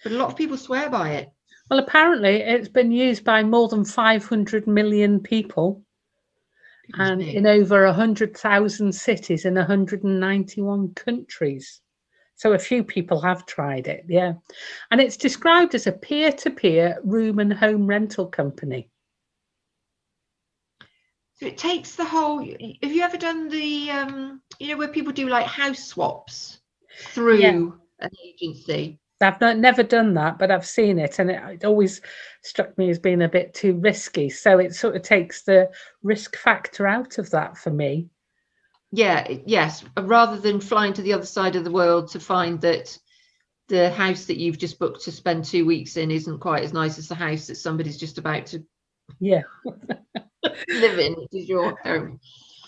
But 0.02 0.12
a 0.12 0.16
lot 0.16 0.30
of 0.30 0.36
people 0.36 0.56
swear 0.56 0.90
by 0.90 1.10
it. 1.12 1.30
Well, 1.70 1.78
apparently 1.78 2.36
it's 2.42 2.68
been 2.68 2.90
used 2.90 3.22
by 3.22 3.44
more 3.44 3.68
than 3.68 3.84
500 3.84 4.66
million 4.66 5.20
people 5.20 5.82
and 6.98 7.22
in 7.22 7.46
over 7.46 7.84
100,000 7.86 8.92
cities 8.92 9.44
in 9.44 9.54
191 9.54 10.94
countries. 10.94 11.80
So 12.36 12.54
a 12.54 12.58
few 12.58 12.82
people 12.82 13.20
have 13.20 13.44
tried 13.44 13.86
it, 13.86 14.04
yeah. 14.08 14.32
And 14.90 15.00
it's 15.00 15.18
described 15.18 15.74
as 15.74 15.86
a 15.86 15.92
peer 15.92 16.32
to 16.32 16.50
peer 16.50 16.98
room 17.04 17.38
and 17.38 17.52
home 17.52 17.86
rental 17.86 18.26
company. 18.26 18.88
So 21.34 21.46
it 21.46 21.58
takes 21.58 21.96
the 21.96 22.04
whole. 22.04 22.38
Have 22.38 22.92
you 22.92 23.02
ever 23.02 23.16
done 23.16 23.48
the, 23.48 23.90
um, 23.90 24.42
you 24.58 24.68
know, 24.68 24.76
where 24.76 24.88
people 24.88 25.12
do 25.12 25.28
like 25.28 25.46
house 25.46 25.84
swaps 25.84 26.60
through 27.12 27.38
yeah. 27.38 27.68
an 28.00 28.10
agency? 28.24 28.98
I've 29.20 29.40
not, 29.40 29.58
never 29.58 29.82
done 29.82 30.14
that, 30.14 30.38
but 30.38 30.50
I've 30.50 30.66
seen 30.66 30.98
it, 30.98 31.18
and 31.18 31.30
it, 31.30 31.42
it, 31.44 31.64
always 31.64 32.00
struck 32.42 32.76
me 32.78 32.90
as 32.90 32.98
being 32.98 33.22
a 33.22 33.28
bit 33.28 33.54
too 33.54 33.74
risky. 33.74 34.30
So 34.30 34.58
it 34.58 34.74
sort 34.74 34.96
of 34.96 35.02
takes 35.02 35.42
the 35.42 35.70
risk 36.02 36.36
factor 36.36 36.86
out 36.86 37.18
of 37.18 37.30
that 37.30 37.58
for 37.58 37.70
me. 37.70 38.08
Yeah, 38.92 39.26
yes. 39.46 39.84
Rather 39.98 40.38
than 40.38 40.60
flying 40.60 40.92
to 40.94 41.02
the 41.02 41.12
other 41.12 41.26
side 41.26 41.54
of 41.54 41.64
the 41.64 41.70
world 41.70 42.10
to 42.10 42.20
find 42.20 42.60
that 42.62 42.98
the 43.68 43.90
house 43.90 44.24
that 44.24 44.38
you've 44.38 44.58
just 44.58 44.78
booked 44.78 45.02
to 45.04 45.12
spend 45.12 45.44
two 45.44 45.64
weeks 45.64 45.96
in 45.96 46.10
isn't 46.10 46.40
quite 46.40 46.64
as 46.64 46.72
nice 46.72 46.98
as 46.98 47.06
the 47.06 47.14
house 47.14 47.46
that 47.46 47.54
somebody's 47.54 47.96
just 47.96 48.18
about 48.18 48.46
to 48.46 48.64
yeah 49.20 49.42
live 50.68 50.98
in, 50.98 51.14
which 51.14 51.42
is 51.42 51.48
your 51.48 51.78
home. 51.84 52.18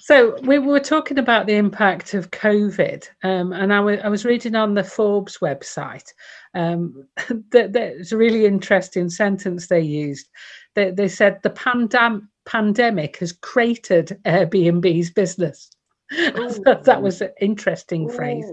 So 0.00 0.36
we 0.42 0.58
were 0.58 0.80
talking 0.80 1.18
about 1.18 1.46
the 1.46 1.54
impact 1.54 2.14
of 2.14 2.32
COVID, 2.32 3.08
um, 3.22 3.52
and 3.52 3.72
I, 3.72 3.76
w- 3.76 4.00
I 4.02 4.08
was 4.08 4.24
reading 4.24 4.56
on 4.56 4.74
the 4.74 4.82
Forbes 4.82 5.38
website 5.38 6.12
um, 6.54 7.06
that 7.50 8.12
a 8.12 8.16
really 8.16 8.46
interesting 8.46 9.08
sentence 9.08 9.68
they 9.68 9.80
used. 9.80 10.28
They, 10.74 10.90
they 10.90 11.08
said 11.08 11.40
the 11.42 11.50
pandem- 11.50 12.28
pandemic 12.46 13.18
has 13.18 13.32
created 13.32 14.18
Airbnb's 14.24 15.10
business. 15.10 15.70
that 16.10 17.00
was 17.00 17.20
an 17.20 17.30
interesting 17.40 18.10
Ooh, 18.10 18.14
phrase. 18.14 18.44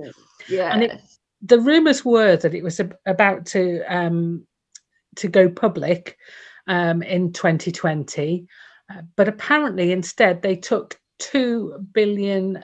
Yeah. 0.48 0.74
And 0.74 0.84
it, 0.84 1.02
the 1.42 1.60
rumours 1.60 2.04
were 2.06 2.38
that 2.38 2.54
it 2.54 2.64
was 2.64 2.80
about 3.06 3.46
to 3.48 3.82
um, 3.94 4.46
to 5.16 5.28
go 5.28 5.50
public 5.50 6.18
um, 6.68 7.02
in 7.02 7.34
2020, 7.34 8.48
uh, 8.90 9.02
but 9.16 9.28
apparently 9.28 9.92
instead 9.92 10.42
they 10.42 10.56
took 10.56 11.00
$2 11.20 11.86
billion 11.94 12.64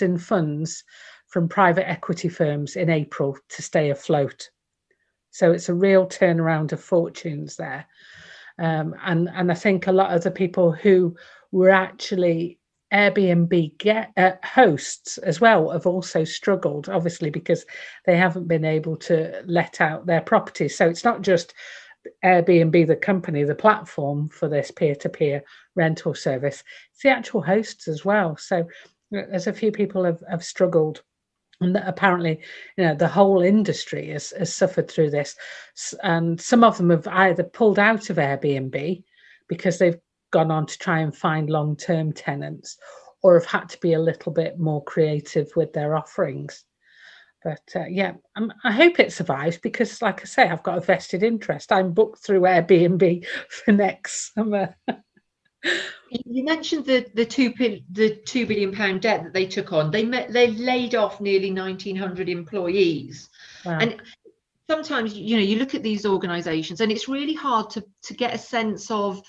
in 0.00 0.18
funds 0.18 0.84
from 1.28 1.48
private 1.48 1.88
equity 1.88 2.28
firms 2.28 2.76
in 2.76 2.90
April 2.90 3.36
to 3.48 3.62
stay 3.62 3.90
afloat. 3.90 4.48
So 5.32 5.50
it's 5.50 5.68
a 5.68 5.74
real 5.74 6.06
turnaround 6.06 6.72
of 6.72 6.80
fortunes 6.82 7.56
there. 7.56 7.86
Um, 8.58 8.94
and, 9.04 9.28
and 9.34 9.50
I 9.50 9.54
think 9.54 9.86
a 9.86 9.92
lot 9.92 10.14
of 10.14 10.22
the 10.22 10.30
people 10.30 10.72
who 10.72 11.16
were 11.50 11.70
actually 11.70 12.58
Airbnb 12.92 13.78
get, 13.78 14.12
uh, 14.18 14.32
hosts 14.44 15.16
as 15.18 15.40
well 15.40 15.70
have 15.70 15.86
also 15.86 16.24
struggled, 16.24 16.90
obviously, 16.90 17.30
because 17.30 17.64
they 18.04 18.16
haven't 18.16 18.46
been 18.46 18.66
able 18.66 18.96
to 18.98 19.42
let 19.46 19.80
out 19.80 20.06
their 20.06 20.20
properties. 20.20 20.76
So 20.76 20.88
it's 20.88 21.04
not 21.04 21.22
just 21.22 21.54
Airbnb, 22.24 22.86
the 22.86 22.96
company, 22.96 23.44
the 23.44 23.54
platform 23.54 24.28
for 24.28 24.48
this 24.48 24.70
peer 24.70 24.94
to 24.96 25.08
peer 25.08 25.42
rental 25.74 26.14
service, 26.14 26.62
it's 26.92 27.02
the 27.02 27.08
actual 27.08 27.40
hosts 27.40 27.88
as 27.88 28.04
well. 28.04 28.36
So 28.36 28.68
there's 29.10 29.46
a 29.46 29.52
few 29.52 29.72
people 29.72 30.04
have, 30.04 30.22
have 30.28 30.44
struggled. 30.44 31.02
And 31.62 31.76
that 31.76 31.88
apparently, 31.88 32.40
you 32.76 32.84
know, 32.84 32.94
the 32.94 33.08
whole 33.08 33.42
industry 33.42 34.10
has, 34.10 34.32
has 34.38 34.54
suffered 34.54 34.90
through 34.90 35.10
this. 35.10 35.36
And 36.02 36.40
some 36.40 36.64
of 36.64 36.76
them 36.76 36.90
have 36.90 37.06
either 37.06 37.44
pulled 37.44 37.78
out 37.78 38.10
of 38.10 38.16
Airbnb 38.16 39.02
because 39.48 39.78
they've 39.78 39.98
gone 40.32 40.50
on 40.50 40.66
to 40.66 40.78
try 40.78 41.00
and 41.00 41.14
find 41.14 41.50
long 41.50 41.76
term 41.76 42.12
tenants 42.12 42.78
or 43.22 43.38
have 43.38 43.46
had 43.46 43.68
to 43.68 43.78
be 43.80 43.92
a 43.92 44.00
little 44.00 44.32
bit 44.32 44.58
more 44.58 44.82
creative 44.84 45.50
with 45.54 45.72
their 45.72 45.94
offerings. 45.94 46.64
But 47.44 47.62
uh, 47.74 47.86
yeah, 47.88 48.12
I'm, 48.36 48.52
i 48.64 48.70
hope 48.70 49.00
it 49.00 49.12
survives 49.12 49.58
because, 49.58 50.00
like 50.00 50.20
I 50.20 50.24
say, 50.24 50.48
I've 50.48 50.62
got 50.62 50.78
a 50.78 50.80
vested 50.80 51.22
interest. 51.22 51.72
I'm 51.72 51.92
booked 51.92 52.24
through 52.24 52.42
Airbnb 52.42 53.26
for 53.48 53.72
next 53.72 54.34
summer. 54.34 54.76
you 56.10 56.44
mentioned 56.44 56.84
the 56.86 57.06
the 57.14 57.24
two 57.24 57.52
the 57.92 58.16
two 58.24 58.46
billion 58.46 58.72
pound 58.72 59.02
debt 59.02 59.24
that 59.24 59.32
they 59.32 59.46
took 59.46 59.72
on. 59.72 59.90
They 59.90 60.04
met, 60.04 60.32
they 60.32 60.48
laid 60.48 60.94
off 60.94 61.20
nearly 61.20 61.52
1,900 61.52 62.28
employees, 62.28 63.28
wow. 63.64 63.78
and 63.80 64.02
sometimes 64.68 65.14
you 65.14 65.36
know 65.36 65.42
you 65.42 65.58
look 65.58 65.74
at 65.74 65.82
these 65.82 66.06
organisations 66.06 66.80
and 66.80 66.90
it's 66.90 67.08
really 67.08 67.34
hard 67.34 67.70
to 67.70 67.84
to 68.02 68.14
get 68.14 68.34
a 68.34 68.38
sense 68.38 68.90
of. 68.90 69.22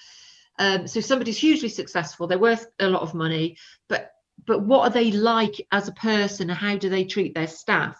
Um, 0.59 0.85
so 0.85 1.01
somebody's 1.01 1.39
hugely 1.39 1.67
successful, 1.67 2.27
they're 2.27 2.37
worth 2.37 2.67
a 2.79 2.87
lot 2.87 3.01
of 3.01 3.15
money, 3.15 3.57
but 3.89 4.11
but 4.45 4.65
what 4.65 4.81
are 4.81 4.93
they 4.93 5.11
like 5.11 5.65
as 5.71 5.87
a 5.87 5.93
person? 5.93 6.49
And 6.49 6.59
how 6.59 6.77
do 6.77 6.89
they 6.89 7.05
treat 7.05 7.33
their 7.33 7.47
staff? 7.47 7.97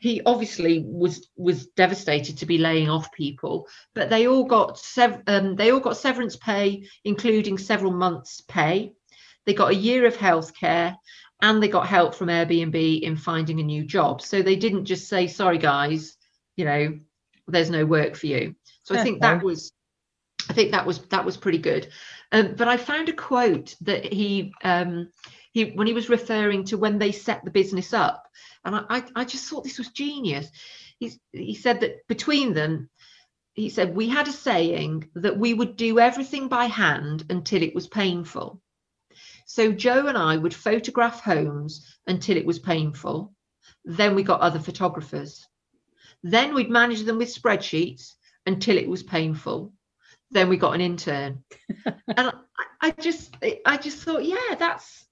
He 0.00 0.20
obviously 0.26 0.84
was 0.86 1.28
was 1.36 1.66
devastated 1.68 2.38
to 2.38 2.46
be 2.46 2.58
laying 2.58 2.88
off 2.88 3.12
people 3.12 3.66
but 3.94 4.10
they 4.10 4.26
all 4.26 4.44
got 4.44 4.78
sev- 4.78 5.22
um, 5.26 5.56
they 5.56 5.70
all 5.70 5.80
got 5.80 5.96
severance 5.96 6.36
pay 6.36 6.86
including 7.04 7.58
several 7.58 7.92
months 7.92 8.42
pay. 8.42 8.92
They 9.46 9.54
got 9.54 9.70
a 9.70 9.74
year 9.74 10.06
of 10.06 10.16
health 10.16 10.54
care 10.54 10.96
and 11.42 11.62
they 11.62 11.68
got 11.68 11.86
help 11.86 12.14
from 12.14 12.28
airbnb 12.28 13.00
in 13.00 13.16
finding 13.16 13.60
a 13.60 13.64
new 13.64 13.84
job. 13.84 14.20
So 14.20 14.42
they 14.42 14.56
didn't 14.56 14.84
just 14.84 15.08
say 15.08 15.26
sorry 15.26 15.58
guys 15.58 16.16
you 16.56 16.64
know 16.64 16.98
there's 17.48 17.70
no 17.70 17.86
work 17.86 18.16
for 18.16 18.26
you. 18.26 18.54
So 18.82 18.94
i 18.94 19.02
think 19.02 19.20
that 19.22 19.42
was 19.42 19.72
i 20.48 20.52
think 20.52 20.72
that 20.72 20.86
was 20.86 20.98
that 21.06 21.24
was 21.24 21.36
pretty 21.36 21.58
good. 21.58 21.88
Um, 22.32 22.54
but 22.54 22.68
i 22.68 22.76
found 22.76 23.08
a 23.08 23.12
quote 23.12 23.74
that 23.82 24.12
he 24.12 24.52
um, 24.62 25.10
he 25.52 25.64
when 25.70 25.86
he 25.86 25.92
was 25.92 26.08
referring 26.08 26.64
to 26.64 26.78
when 26.78 26.98
they 26.98 27.12
set 27.12 27.44
the 27.44 27.50
business 27.50 27.92
up. 27.92 28.26
And 28.64 28.76
i 28.76 29.02
i 29.14 29.24
just 29.24 29.48
thought 29.48 29.64
this 29.64 29.78
was 29.78 29.88
genius. 29.88 30.48
He, 30.98 31.12
he 31.32 31.54
said 31.54 31.80
that 31.80 32.06
between 32.08 32.52
them 32.54 32.90
he 33.54 33.68
said 33.68 33.96
we 33.96 34.08
had 34.08 34.28
a 34.28 34.32
saying 34.32 35.10
that 35.14 35.38
we 35.38 35.54
would 35.54 35.76
do 35.76 35.98
everything 35.98 36.48
by 36.48 36.66
hand 36.66 37.24
until 37.30 37.62
it 37.62 37.74
was 37.74 37.88
painful. 37.88 38.60
So 39.46 39.72
joe 39.72 40.06
and 40.06 40.16
i 40.16 40.36
would 40.36 40.54
photograph 40.54 41.20
homes 41.20 41.98
until 42.06 42.36
it 42.36 42.46
was 42.46 42.58
painful. 42.58 43.34
Then 43.84 44.14
we 44.14 44.22
got 44.22 44.40
other 44.40 44.60
photographers. 44.60 45.46
Then 46.22 46.54
we'd 46.54 46.70
manage 46.70 47.02
them 47.02 47.18
with 47.18 47.34
spreadsheets 47.34 48.14
until 48.46 48.76
it 48.76 48.88
was 48.88 49.02
painful. 49.02 49.72
Then 50.30 50.48
we 50.48 50.58
got 50.58 50.74
an 50.74 50.80
intern. 50.80 51.44
And 51.86 52.32
I, 52.58 52.88
I 52.88 52.90
just 52.90 53.36
i 53.64 53.76
just 53.76 54.02
thought 54.02 54.24
yeah 54.24 54.54
that's 54.58 55.06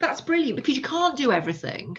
that's 0.00 0.20
brilliant 0.20 0.56
because 0.56 0.76
you 0.76 0.82
can't 0.82 1.16
do 1.16 1.32
everything. 1.32 1.96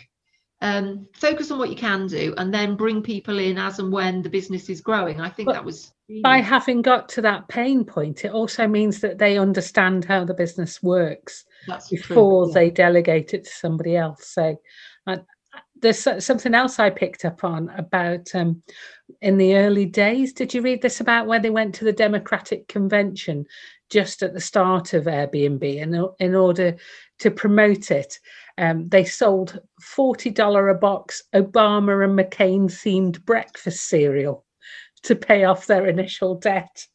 Um, 0.62 1.08
focus 1.14 1.52
on 1.52 1.60
what 1.60 1.70
you 1.70 1.76
can 1.76 2.08
do 2.08 2.34
and 2.38 2.54
then 2.54 2.76
bring 2.76 3.02
people 3.02 3.40
in 3.40 3.58
as 3.58 3.80
and 3.80 3.94
when 3.94 4.22
the 4.22 4.30
business 4.30 4.70
is 4.70 4.82
growing. 4.82 5.22
I 5.22 5.30
think 5.30 5.48
but 5.48 5.54
that 5.54 5.64
was 5.64 5.94
by 6.22 6.40
having 6.40 6.82
got 6.82 7.08
to 7.08 7.22
that 7.22 7.48
pain 7.48 7.86
point 7.86 8.26
it 8.26 8.32
also 8.32 8.68
means 8.68 9.00
that 9.00 9.20
they 9.20 9.38
understand 9.38 10.04
how 10.04 10.26
the 10.26 10.34
business 10.34 10.82
works 10.82 11.46
That's 11.68 11.88
before 11.88 12.46
true, 12.46 12.50
yeah. 12.50 12.54
they 12.56 12.70
delegate 12.72 13.34
it 13.34 13.44
to 13.46 13.50
somebody 13.50 13.96
else. 13.96 14.28
So 14.28 14.60
there's 15.82 16.08
something 16.24 16.54
else 16.54 16.80
i 16.80 16.90
picked 16.90 17.26
up 17.26 17.44
on 17.44 17.70
about 17.78 18.34
um, 18.36 18.62
in 19.22 19.38
the 19.38 19.56
early 19.56 19.86
days 19.86 20.34
did 20.34 20.54
you 20.54 20.62
read 20.62 20.82
this 20.82 21.00
about 21.00 21.28
where 21.28 21.40
they 21.40 21.50
went 21.50 21.74
to 21.74 21.86
the 21.86 21.94
democratic 21.94 22.68
convention 22.68 23.46
just 23.90 24.22
at 24.22 24.34
the 24.34 24.42
start 24.42 24.94
of 24.94 25.06
airbnb 25.06 25.82
and 25.82 25.96
in 26.20 26.36
order 26.36 26.78
to 27.20 27.30
promote 27.30 27.92
it. 27.92 28.20
Um, 28.58 28.90
they 28.90 29.06
sold 29.06 29.60
$40 29.96 30.72
a 30.72 30.74
box 30.74 31.24
Obama 31.34 32.04
and 32.04 32.18
McCain 32.18 32.66
themed 32.66 33.24
breakfast 33.24 33.88
cereal 33.88 34.46
to 35.04 35.16
pay 35.16 35.46
off 35.46 35.68
their 35.68 35.86
initial 35.86 36.36
debt. 36.36 36.86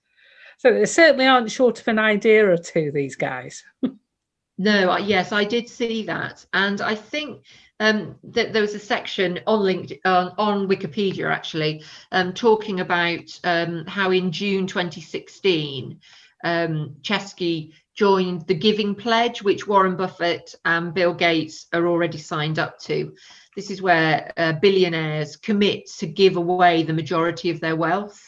So 0.59 0.73
they 0.73 0.87
certainly 0.87 1.27
aren't 1.27 1.51
short 1.51 1.81
of 1.81 1.89
an 1.89 1.99
idea 1.99 2.49
or 2.49 2.57
two, 2.57 2.91
these 2.93 3.17
guys. 3.17 3.63
no, 4.59 4.97
yes, 4.99 5.33
I 5.33 5.45
did 5.45 5.69
see 5.69 6.05
that. 6.05 6.45
And 6.53 6.81
I 6.81 6.95
think 6.95 7.45
um, 7.81 8.17
that 8.25 8.53
there 8.53 8.63
was 8.63 8.75
a 8.75 8.79
section 8.79 9.41
on 9.47 9.61
LinkedIn, 9.61 9.99
uh, 10.05 10.31
on 10.39 10.69
Wikipedia 10.69 11.31
actually, 11.31 11.83
um, 12.13 12.33
talking 12.33 12.81
about 12.81 13.39
um, 13.45 13.85
how 13.87 14.11
in 14.11 14.31
June 14.31 14.67
2016, 14.67 16.01
um, 16.45 16.97
Chesky 17.03 17.73
joined 17.95 18.47
the 18.47 18.55
Giving 18.55 18.95
Pledge, 18.95 19.43
which 19.43 19.67
Warren 19.67 19.97
Buffett 19.97 20.55
and 20.65 20.93
Bill 20.93 21.15
Gates 21.15 21.67
are 21.73 21.87
already 21.87 22.19
signed 22.19 22.59
up 22.59 22.79
to. 22.81 23.15
This 23.57 23.71
is 23.71 23.81
where 23.81 24.33
uh, 24.37 24.53
billionaires 24.55 25.37
commit 25.37 25.89
to 25.99 26.07
give 26.07 26.37
away 26.37 26.83
the 26.83 26.93
majority 26.93 27.51
of 27.51 27.61
their 27.61 27.77
wealth. 27.77 28.21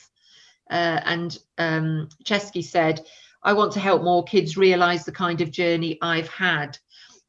Uh, 0.71 1.01
and 1.05 1.39
um, 1.59 2.09
Chesky 2.25 2.63
said, 2.63 3.05
I 3.43 3.53
want 3.53 3.73
to 3.73 3.81
help 3.81 4.03
more 4.03 4.25
kids 4.25 4.57
realize 4.57 5.05
the 5.05 5.13
kind 5.13 5.41
of 5.41 5.51
journey 5.51 5.99
I've 6.01 6.29
had. 6.29 6.79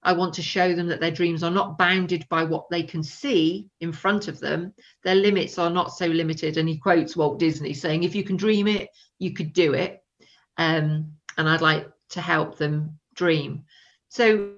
I 0.07 0.13
want 0.13 0.33
to 0.35 0.41
show 0.41 0.73
them 0.73 0.87
that 0.87 1.01
their 1.01 1.11
dreams 1.11 1.43
are 1.43 1.51
not 1.51 1.77
bounded 1.77 2.25
by 2.29 2.45
what 2.45 2.69
they 2.69 2.81
can 2.81 3.03
see 3.03 3.67
in 3.81 3.91
front 3.91 4.29
of 4.29 4.39
them. 4.39 4.73
Their 5.03 5.15
limits 5.15 5.57
are 5.57 5.69
not 5.69 5.91
so 5.91 6.05
limited. 6.05 6.55
And 6.55 6.69
he 6.69 6.77
quotes 6.77 7.17
Walt 7.17 7.39
Disney 7.39 7.73
saying, 7.73 8.03
if 8.03 8.15
you 8.15 8.23
can 8.23 8.37
dream 8.37 8.69
it, 8.69 8.87
you 9.19 9.33
could 9.33 9.51
do 9.51 9.73
it. 9.73 10.01
Um, 10.57 11.11
and 11.37 11.49
I'd 11.49 11.59
like 11.59 11.89
to 12.11 12.21
help 12.21 12.57
them 12.57 12.97
dream. 13.15 13.65
So, 14.07 14.53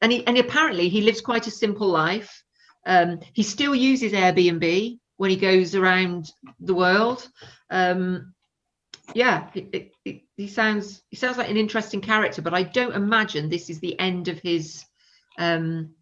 and 0.00 0.10
he, 0.10 0.26
and 0.26 0.38
apparently 0.38 0.88
he 0.88 1.02
lives 1.02 1.20
quite 1.20 1.46
a 1.46 1.50
simple 1.50 1.88
life. 1.88 2.42
Um, 2.86 3.20
he 3.34 3.42
still 3.42 3.74
uses 3.74 4.12
Airbnb 4.12 4.98
when 5.18 5.28
he 5.28 5.36
goes 5.36 5.74
around 5.74 6.32
the 6.60 6.74
world. 6.74 7.28
Um, 7.68 8.32
yeah, 9.14 9.48
he 10.36 10.48
sounds 10.48 11.02
he 11.10 11.16
sounds 11.16 11.38
like 11.38 11.50
an 11.50 11.56
interesting 11.56 12.00
character, 12.00 12.42
but 12.42 12.54
I 12.54 12.62
don't 12.62 12.94
imagine 12.94 13.48
this 13.48 13.70
is 13.70 13.80
the 13.80 13.98
end 13.98 14.28
of 14.28 14.38
his 14.38 14.84
um, 15.38 15.94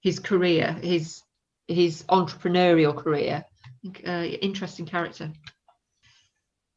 his 0.00 0.18
career, 0.18 0.72
his 0.82 1.22
his 1.68 2.04
entrepreneurial 2.04 2.96
career. 2.96 3.44
Uh, 4.06 4.24
interesting 4.42 4.84
character. 4.84 5.32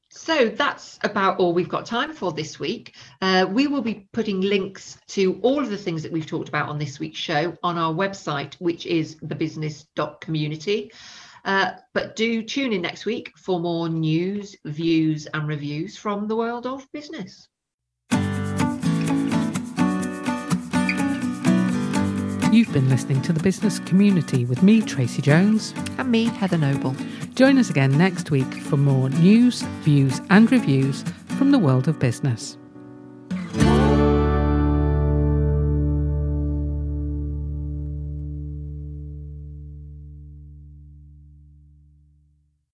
So 0.09 0.49
that's 0.49 0.99
about 1.03 1.39
all 1.39 1.53
we've 1.53 1.67
got 1.67 1.87
time 1.87 2.13
for 2.13 2.31
this 2.31 2.59
week. 2.59 2.95
Uh, 3.19 3.47
we 3.49 3.65
will 3.65 3.81
be 3.81 4.07
putting 4.13 4.41
links 4.41 4.97
to 5.07 5.39
all 5.41 5.59
of 5.59 5.71
the 5.71 5.77
things 5.77 6.03
that 6.03 6.11
we've 6.11 6.25
talked 6.25 6.49
about 6.49 6.69
on 6.69 6.77
this 6.77 6.99
week's 6.99 7.19
show 7.19 7.57
on 7.63 7.79
our 7.79 7.91
website, 7.91 8.53
which 8.55 8.85
is 8.85 9.15
thebusiness.community. 9.15 10.91
Uh, 11.45 11.71
but 11.93 12.15
do 12.15 12.41
tune 12.41 12.73
in 12.73 12.81
next 12.81 13.05
week 13.05 13.31
for 13.37 13.59
more 13.59 13.89
news, 13.89 14.55
views, 14.65 15.27
and 15.33 15.47
reviews 15.47 15.97
from 15.97 16.27
the 16.27 16.35
world 16.35 16.65
of 16.65 16.89
business. 16.91 17.47
You've 22.53 22.71
been 22.71 22.87
listening 22.87 23.21
to 23.23 23.33
the 23.33 23.41
business 23.41 23.79
community 23.79 24.45
with 24.45 24.61
me, 24.61 24.81
Tracy 24.81 25.23
Jones. 25.23 25.73
And 25.97 26.11
me, 26.11 26.25
Heather 26.25 26.59
Noble. 26.59 26.95
Join 27.33 27.57
us 27.57 27.71
again 27.71 27.97
next 27.97 28.29
week 28.29 28.53
for 28.53 28.77
more 28.77 29.09
news, 29.09 29.63
views, 29.81 30.21
and 30.29 30.51
reviews 30.51 31.03
from 31.29 31.49
the 31.49 31.57
world 31.57 31.87
of 31.87 31.97
business. 31.97 32.57